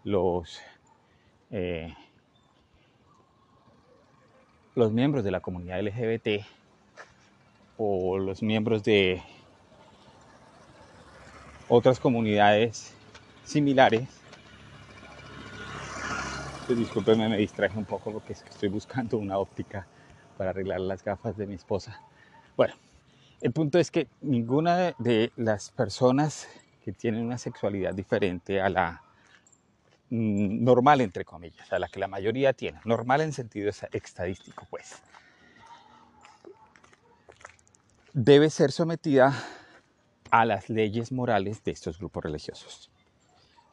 los, 0.03 0.59
eh, 1.51 1.93
los 4.73 4.91
miembros 4.91 5.23
de 5.23 5.31
la 5.31 5.39
comunidad 5.39 5.81
LGBT 5.81 6.43
o 7.77 8.17
los 8.17 8.41
miembros 8.41 8.83
de 8.83 9.21
otras 11.69 11.99
comunidades 11.99 12.95
similares 13.43 14.24
pues 16.67 17.17
me 17.17 17.37
distraje 17.37 17.77
un 17.77 17.85
poco 17.85 18.11
porque 18.11 18.33
es 18.33 18.41
que 18.41 18.49
estoy 18.49 18.69
buscando 18.69 19.17
una 19.17 19.37
óptica 19.37 19.87
para 20.37 20.49
arreglar 20.49 20.81
las 20.81 21.03
gafas 21.03 21.37
de 21.37 21.45
mi 21.45 21.53
esposa. 21.53 22.01
Bueno, 22.57 22.73
el 23.41 23.51
punto 23.51 23.77
es 23.77 23.91
que 23.91 24.07
ninguna 24.21 24.95
de 24.97 25.31
las 25.35 25.69
personas 25.69 26.47
que 26.83 26.91
tienen 26.91 27.23
una 27.23 27.37
sexualidad 27.37 27.93
diferente 27.93 28.61
a 28.61 28.69
la 28.69 29.01
mm, 30.09 30.63
normal, 30.63 31.01
entre 31.01 31.23
comillas, 31.23 31.71
a 31.71 31.77
la 31.77 31.87
que 31.87 31.99
la 31.99 32.07
mayoría 32.07 32.53
tiene, 32.53 32.79
normal 32.83 33.21
en 33.21 33.33
sentido 33.33 33.69
estadístico, 33.91 34.65
pues, 34.69 35.01
debe 38.13 38.49
ser 38.49 38.71
sometida 38.71 39.33
a 40.31 40.45
las 40.45 40.69
leyes 40.69 41.11
morales 41.11 41.63
de 41.63 41.71
estos 41.71 41.99
grupos 41.99 42.23
religiosos. 42.23 42.89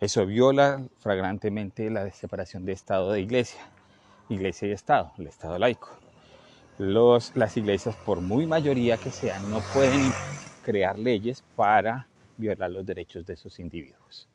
Eso 0.03 0.27
viola 0.27 0.85
flagrantemente 0.99 1.89
la 1.89 2.11
separación 2.11 2.65
de 2.65 2.73
Estado 2.73 3.13
de 3.13 3.21
Iglesia, 3.21 3.61
Iglesia 4.29 4.67
y 4.67 4.73
Estado, 4.73 5.13
el 5.17 5.29
Estado 5.29 5.57
laico. 5.61 5.91
Las 6.77 7.57
iglesias, 7.57 7.95
por 8.05 8.21
muy 8.21 8.45
mayoría 8.45 8.97
que 8.97 9.13
sean, 9.13 9.49
no 9.49 9.61
pueden 9.73 10.11
crear 10.65 10.99
leyes 10.99 11.45
para 11.55 12.09
violar 12.37 12.73
los 12.73 12.85
derechos 12.85 13.25
de 13.25 13.35
esos 13.35 13.61
individuos. 13.61 14.29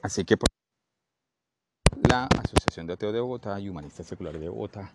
Así 0.00 0.24
que 0.24 0.36
la 2.08 2.28
Asociación 2.42 2.86
de 2.86 2.94
Ateos 2.94 3.12
de 3.12 3.20
Bogotá 3.20 3.60
y 3.60 3.68
Humanistas 3.68 4.06
Seculares 4.06 4.40
de 4.40 4.48
Bogotá 4.48 4.90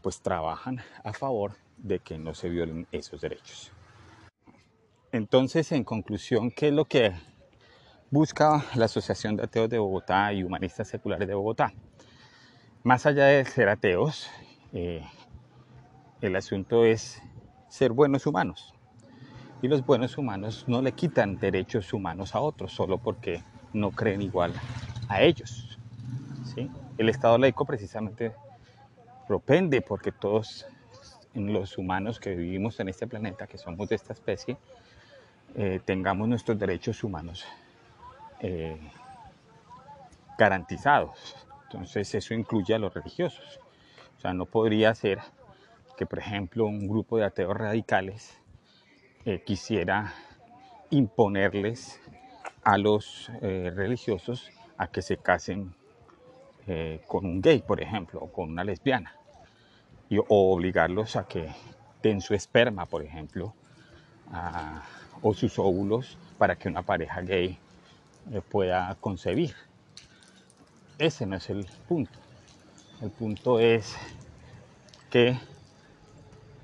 pues 0.00 0.22
trabajan 0.22 0.80
a 1.04 1.12
favor 1.12 1.52
de 1.76 1.98
que 1.98 2.16
no 2.16 2.34
se 2.34 2.48
violen 2.48 2.86
esos 2.90 3.20
derechos. 3.20 3.70
Entonces, 5.12 5.72
en 5.72 5.84
conclusión, 5.84 6.50
¿qué 6.50 6.68
es 6.68 6.72
lo 6.72 6.86
que 6.86 7.12
busca 8.10 8.64
la 8.76 8.84
Asociación 8.84 9.36
de 9.36 9.44
Ateos 9.44 9.68
de 9.68 9.78
Bogotá 9.78 10.32
y 10.32 10.44
Humanistas 10.44 10.88
Seculares 10.88 11.26
de 11.26 11.34
Bogotá. 11.34 11.72
Más 12.84 13.04
allá 13.04 13.26
de 13.26 13.44
ser 13.44 13.68
ateos, 13.68 14.30
eh, 14.72 15.04
el 16.20 16.36
asunto 16.36 16.84
es 16.84 17.20
ser 17.68 17.92
buenos 17.92 18.26
humanos. 18.26 18.74
Y 19.60 19.68
los 19.68 19.84
buenos 19.84 20.18
humanos 20.18 20.64
no 20.68 20.82
le 20.82 20.92
quitan 20.92 21.38
derechos 21.38 21.92
humanos 21.92 22.34
a 22.34 22.40
otros 22.40 22.72
solo 22.72 22.98
porque 22.98 23.42
no 23.72 23.90
creen 23.90 24.22
igual 24.22 24.52
a 25.08 25.22
ellos. 25.22 25.78
¿sí? 26.54 26.70
El 26.98 27.08
Estado 27.08 27.38
laico 27.38 27.64
precisamente 27.64 28.32
propende 29.26 29.80
porque 29.80 30.12
todos 30.12 30.66
los 31.34 31.76
humanos 31.76 32.20
que 32.20 32.36
vivimos 32.36 32.78
en 32.78 32.88
este 32.88 33.08
planeta, 33.08 33.48
que 33.48 33.58
somos 33.58 33.88
de 33.88 33.96
esta 33.96 34.12
especie, 34.12 34.56
eh, 35.56 35.80
tengamos 35.84 36.28
nuestros 36.28 36.58
derechos 36.58 37.02
humanos 37.02 37.44
eh, 38.40 38.78
garantizados. 40.38 41.36
Entonces 41.64 42.14
eso 42.14 42.34
incluye 42.34 42.74
a 42.74 42.78
los 42.78 42.92
religiosos. 42.92 43.60
O 44.16 44.20
sea, 44.20 44.34
no 44.34 44.46
podría 44.46 44.94
ser 44.94 45.20
que, 45.96 46.06
por 46.06 46.18
ejemplo, 46.18 46.66
un 46.66 46.86
grupo 46.88 47.18
de 47.18 47.24
ateos 47.24 47.56
radicales 47.56 48.38
eh, 49.24 49.42
quisiera 49.44 50.12
imponerles 50.90 52.00
a 52.62 52.78
los 52.78 53.30
eh, 53.42 53.72
religiosos 53.74 54.50
a 54.76 54.88
que 54.88 55.02
se 55.02 55.16
casen 55.16 55.74
con 57.06 57.24
un 57.24 57.40
gay, 57.40 57.62
por 57.62 57.80
ejemplo, 57.80 58.18
o 58.20 58.32
con 58.32 58.50
una 58.50 58.64
lesbiana, 58.64 59.14
y, 60.08 60.18
o 60.18 60.26
obligarlos 60.28 61.14
a 61.14 61.28
que 61.28 61.48
den 62.02 62.20
su 62.20 62.34
esperma, 62.34 62.86
por 62.86 63.04
ejemplo, 63.04 63.54
o 65.22 65.32
sus 65.32 65.60
óvulos 65.60 66.18
para 66.38 66.56
que 66.56 66.68
una 66.68 66.82
pareja 66.82 67.20
gay 67.20 67.56
pueda 68.50 68.96
concebir. 69.00 69.54
Ese 70.98 71.26
no 71.26 71.36
es 71.36 71.50
el 71.50 71.66
punto. 71.88 72.18
El 73.00 73.10
punto 73.10 73.60
es 73.60 73.94
que 75.10 75.38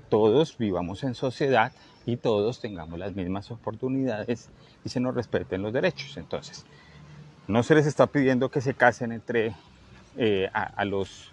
todos 0.09 0.57
vivamos 0.57 1.03
en 1.03 1.15
sociedad 1.15 1.71
y 2.05 2.17
todos 2.17 2.59
tengamos 2.59 2.99
las 2.99 3.15
mismas 3.15 3.49
oportunidades 3.51 4.49
y 4.83 4.89
se 4.89 4.99
nos 4.99 5.15
respeten 5.15 5.61
los 5.61 5.73
derechos. 5.73 6.17
Entonces, 6.17 6.65
no 7.47 7.63
se 7.63 7.75
les 7.75 7.85
está 7.85 8.07
pidiendo 8.07 8.49
que 8.49 8.61
se 8.61 8.73
casen 8.73 9.11
entre 9.11 9.55
eh, 10.17 10.49
a, 10.53 10.85
los, 10.85 11.31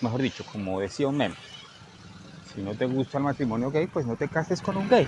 mejor 0.00 0.22
dicho, 0.22 0.44
como 0.50 0.80
decía 0.80 1.08
un 1.08 1.16
meme, 1.16 1.36
si 2.54 2.62
no 2.62 2.74
te 2.74 2.86
gusta 2.86 3.18
el 3.18 3.24
matrimonio 3.24 3.70
gay, 3.70 3.86
pues 3.86 4.06
no 4.06 4.16
te 4.16 4.28
cases 4.28 4.60
con 4.60 4.76
un 4.76 4.88
gay. 4.88 5.06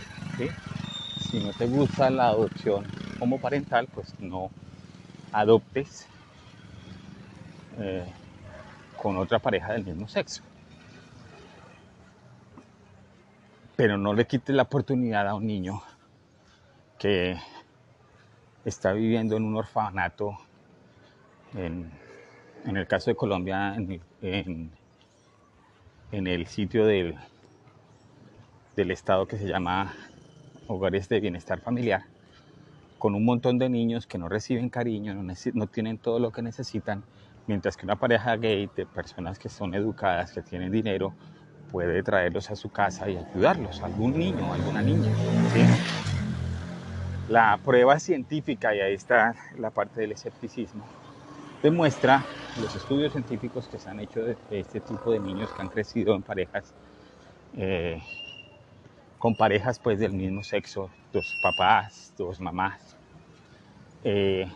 Si 1.33 1.41
no 1.43 1.51
te 1.55 1.67
gusta 1.67 2.11
la 2.11 2.27
adopción 2.27 2.85
como 3.19 3.41
parental, 3.41 3.89
pues 3.95 4.15
no 4.21 4.51
adoptes 5.33 6.07
eh, 7.79 8.05
con 8.99 9.17
otra 9.17 9.39
pareja 9.39 9.73
del 9.73 9.83
mismo 9.83 10.09
sexo. 10.09 10.43
Pero 13.77 13.97
no 13.97 14.13
le 14.13 14.27
quites 14.27 14.55
la 14.55 14.65
oportunidad 14.65 15.27
a 15.27 15.35
un 15.35 15.47
niño 15.47 15.83
que 16.99 17.39
está 18.67 18.93
viviendo 18.93 19.35
en 19.35 19.45
un 19.45 19.57
orfanato, 19.57 20.37
en, 21.55 21.91
el 22.67 22.87
caso 22.87 23.11
de 23.11 23.17
Colombia, 23.17 23.75
en, 23.75 24.71
el 26.11 26.47
sitio 26.47 26.85
del, 26.85 27.17
del 28.77 28.91
Estado 28.91 29.27
que 29.27 29.39
se 29.39 29.49
llama 29.49 29.95
Hogares 30.69 31.09
de 31.09 31.21
Bienestar 31.21 31.61
Familiar, 31.61 32.03
con 32.99 33.15
un 33.15 33.25
montón 33.25 33.59
de 33.59 33.69
niños 33.69 34.07
que 34.07 34.19
no 34.19 34.29
reciben 34.29 34.69
cariño, 34.69 35.15
no, 35.15 35.67
tienen 35.67 35.99
todo 35.99 36.19
lo 36.19 36.31
que 36.31 36.43
necesitan, 36.43 37.03
mientras 37.47 37.77
que 37.77 37.85
una 37.85 37.97
pareja 37.97 38.37
gay 38.37 38.71
de 38.77 38.87
personas 38.87 39.39
que 39.39 39.49
son 39.49 39.75
educadas, 39.75 40.33
que 40.33 40.43
tienen 40.43 40.71
dinero, 40.71 41.13
puede 41.73 42.03
traerlos 42.03 42.51
a 42.51 42.57
su 42.57 42.71
casa 42.71 43.09
y 43.11 43.17
ayudarlos, 43.17 43.83
algún 43.83 44.19
niño, 44.19 44.53
alguna 44.53 44.83
niña. 44.83 45.11
La 47.29 47.59
prueba 47.65 47.99
científica, 47.99 48.75
y 48.75 48.81
ahí 48.81 48.95
está 48.95 49.35
la 49.59 49.71
parte 49.71 50.01
del 50.01 50.13
escepticismo, 50.13 50.87
demuestra 51.63 52.25
los 52.61 52.75
estudios 52.77 53.13
científicos 53.13 53.69
que 53.69 53.79
se 53.79 53.89
han 53.89 54.01
hecho 54.01 54.21
de, 54.23 54.37
este 54.51 54.81
tipo 54.81 55.13
de 55.13 55.21
niños 55.21 55.51
que 55.57 55.63
han 55.63 55.69
crecido 55.69 56.15
en 56.15 56.23
parejas, 56.23 56.73
eh, 57.57 58.01
con 59.23 59.37
parejas 59.37 59.79
pues 59.79 60.01
del 60.01 60.15
mismo 60.15 60.43
sexo, 60.43 60.91
dos 61.13 61.39
papás, 61.41 62.13
dos 62.19 62.41
mamás, 62.41 62.97
eh, 64.03 64.51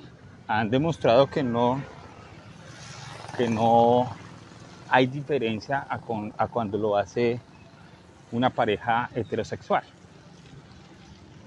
han 0.49 0.69
demostrado 0.71 1.29
que 1.29 1.45
no, 1.45 1.81
que 3.37 3.49
no 3.49 4.11
hay 4.91 5.07
diferencia 5.07 5.87
a, 5.89 6.01
a 6.37 6.49
cuando 6.49 6.79
lo 6.79 6.97
hace 6.97 7.41
una 8.33 8.51
pareja 8.51 9.09
heterosexual. 9.15 9.85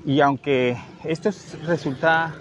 Y 0.05 0.21
aunque 0.21 0.77
esto 1.03 1.29
resulta 1.65 2.33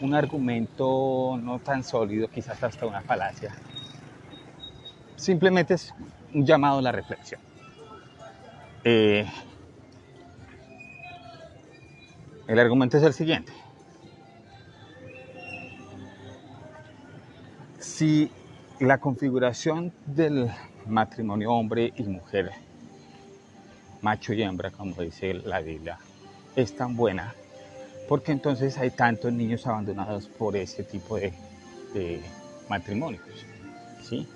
un 0.00 0.14
argumento 0.14 1.38
no 1.38 1.58
tan 1.58 1.84
sólido, 1.84 2.28
quizás 2.28 2.62
hasta 2.62 2.86
una 2.86 3.02
falacia, 3.02 3.54
simplemente 5.16 5.74
es 5.74 5.94
un 6.32 6.46
llamado 6.46 6.78
a 6.78 6.82
la 6.82 6.92
reflexión. 6.92 7.42
Eh, 8.84 9.26
el 12.48 12.58
argumento 12.58 12.96
es 12.96 13.04
el 13.04 13.12
siguiente. 13.12 13.52
Si 17.78 18.30
la 18.80 18.98
configuración 18.98 19.92
del 20.06 20.50
matrimonio 20.86 21.52
hombre 21.52 21.92
y 21.96 22.04
mujer, 22.04 22.50
macho 24.00 24.32
y 24.32 24.42
hembra, 24.42 24.70
como 24.70 24.94
dice 25.02 25.34
la 25.34 25.60
Biblia, 25.60 25.98
es 26.56 26.74
tan 26.74 26.96
buena, 26.96 27.34
porque 28.08 28.32
entonces 28.32 28.78
hay 28.78 28.90
tantos 28.90 29.30
niños 29.32 29.66
abandonados 29.66 30.26
por 30.26 30.56
ese 30.56 30.82
tipo 30.82 31.16
de, 31.16 31.32
matrimonios, 32.68 33.22
¿sí? 34.02 34.26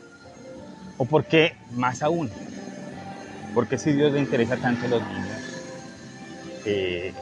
O 0.99 1.05
porque, 1.05 1.55
más 1.73 2.03
aún, 2.03 2.31
porque 3.55 3.79
si 3.79 3.93
Dios 3.93 4.13
le 4.13 4.21
interesa 4.21 4.57
tanto 4.57 4.87
a 4.87 4.89
los 4.89 5.03
niños, 5.03 5.39
eh, 6.65 7.13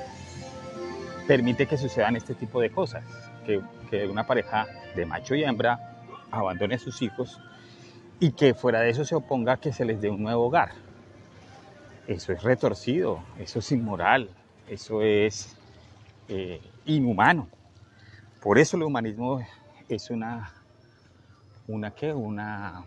permite 1.31 1.67
que 1.67 1.77
sucedan 1.77 2.17
este 2.17 2.35
tipo 2.35 2.61
de 2.61 2.73
cosas, 2.73 3.05
que, 3.47 3.61
que 3.89 4.05
una 4.09 4.27
pareja 4.27 4.67
de 4.97 5.07
macho 5.07 5.37
y 5.37 5.45
hembra 5.45 5.79
abandone 6.29 6.75
a 6.75 6.79
sus 6.81 7.03
hijos 7.03 7.41
y 8.19 8.33
que 8.33 8.53
fuera 8.53 8.81
de 8.81 8.91
eso 8.91 9.05
se 9.05 9.15
oponga 9.15 9.53
a 9.53 9.57
que 9.59 9.73
se 9.73 9.85
les 9.85 10.01
dé 10.01 10.11
un 10.11 10.25
nuevo 10.25 10.47
hogar. 10.47 10.71
Eso 12.09 12.33
es 12.33 12.43
retorcido, 12.43 13.23
eso 13.39 13.61
es 13.61 13.71
inmoral, 13.71 14.29
eso 14.69 15.03
es 15.03 15.57
eh, 16.27 16.61
inhumano. 16.85 17.47
Por 18.43 18.59
eso 18.59 18.77
el 18.77 18.83
humanismo 18.83 19.41
es 19.89 20.11
una, 20.11 20.53
una 21.69 21.93
¿qué? 21.93 22.13
Una 22.13 22.87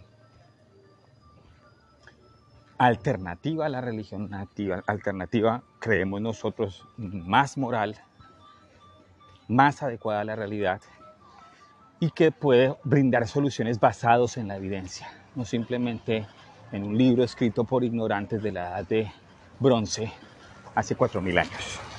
alternativa 2.78 3.68
a 3.68 3.70
la 3.70 3.80
religión 3.80 4.30
nativa, 4.30 4.84
alternativa, 4.86 5.64
creemos 5.80 6.20
nosotros, 6.20 6.86
más 6.98 7.58
moral, 7.58 8.02
más 9.48 9.84
adecuada 9.84 10.22
a 10.22 10.24
la 10.24 10.36
realidad 10.36 10.82
y 12.00 12.12
que 12.12 12.32
puede 12.32 12.76
brindar 12.84 13.28
soluciones 13.28 13.80
basadas 13.80 14.38
en 14.38 14.48
la 14.48 14.58
evidencia, 14.58 15.08
no 15.36 15.46
simplemente 15.46 16.26
en 16.72 16.84
un 16.84 16.98
libro 16.98 17.24
escrito 17.24 17.64
por 17.64 17.84
ignorantes 17.84 18.42
de 18.42 18.52
la 18.52 18.70
edad 18.70 18.88
de 18.88 19.12
bronce 19.60 20.12
hace 20.76 20.98
4.000 20.98 21.40
años. 21.40 21.93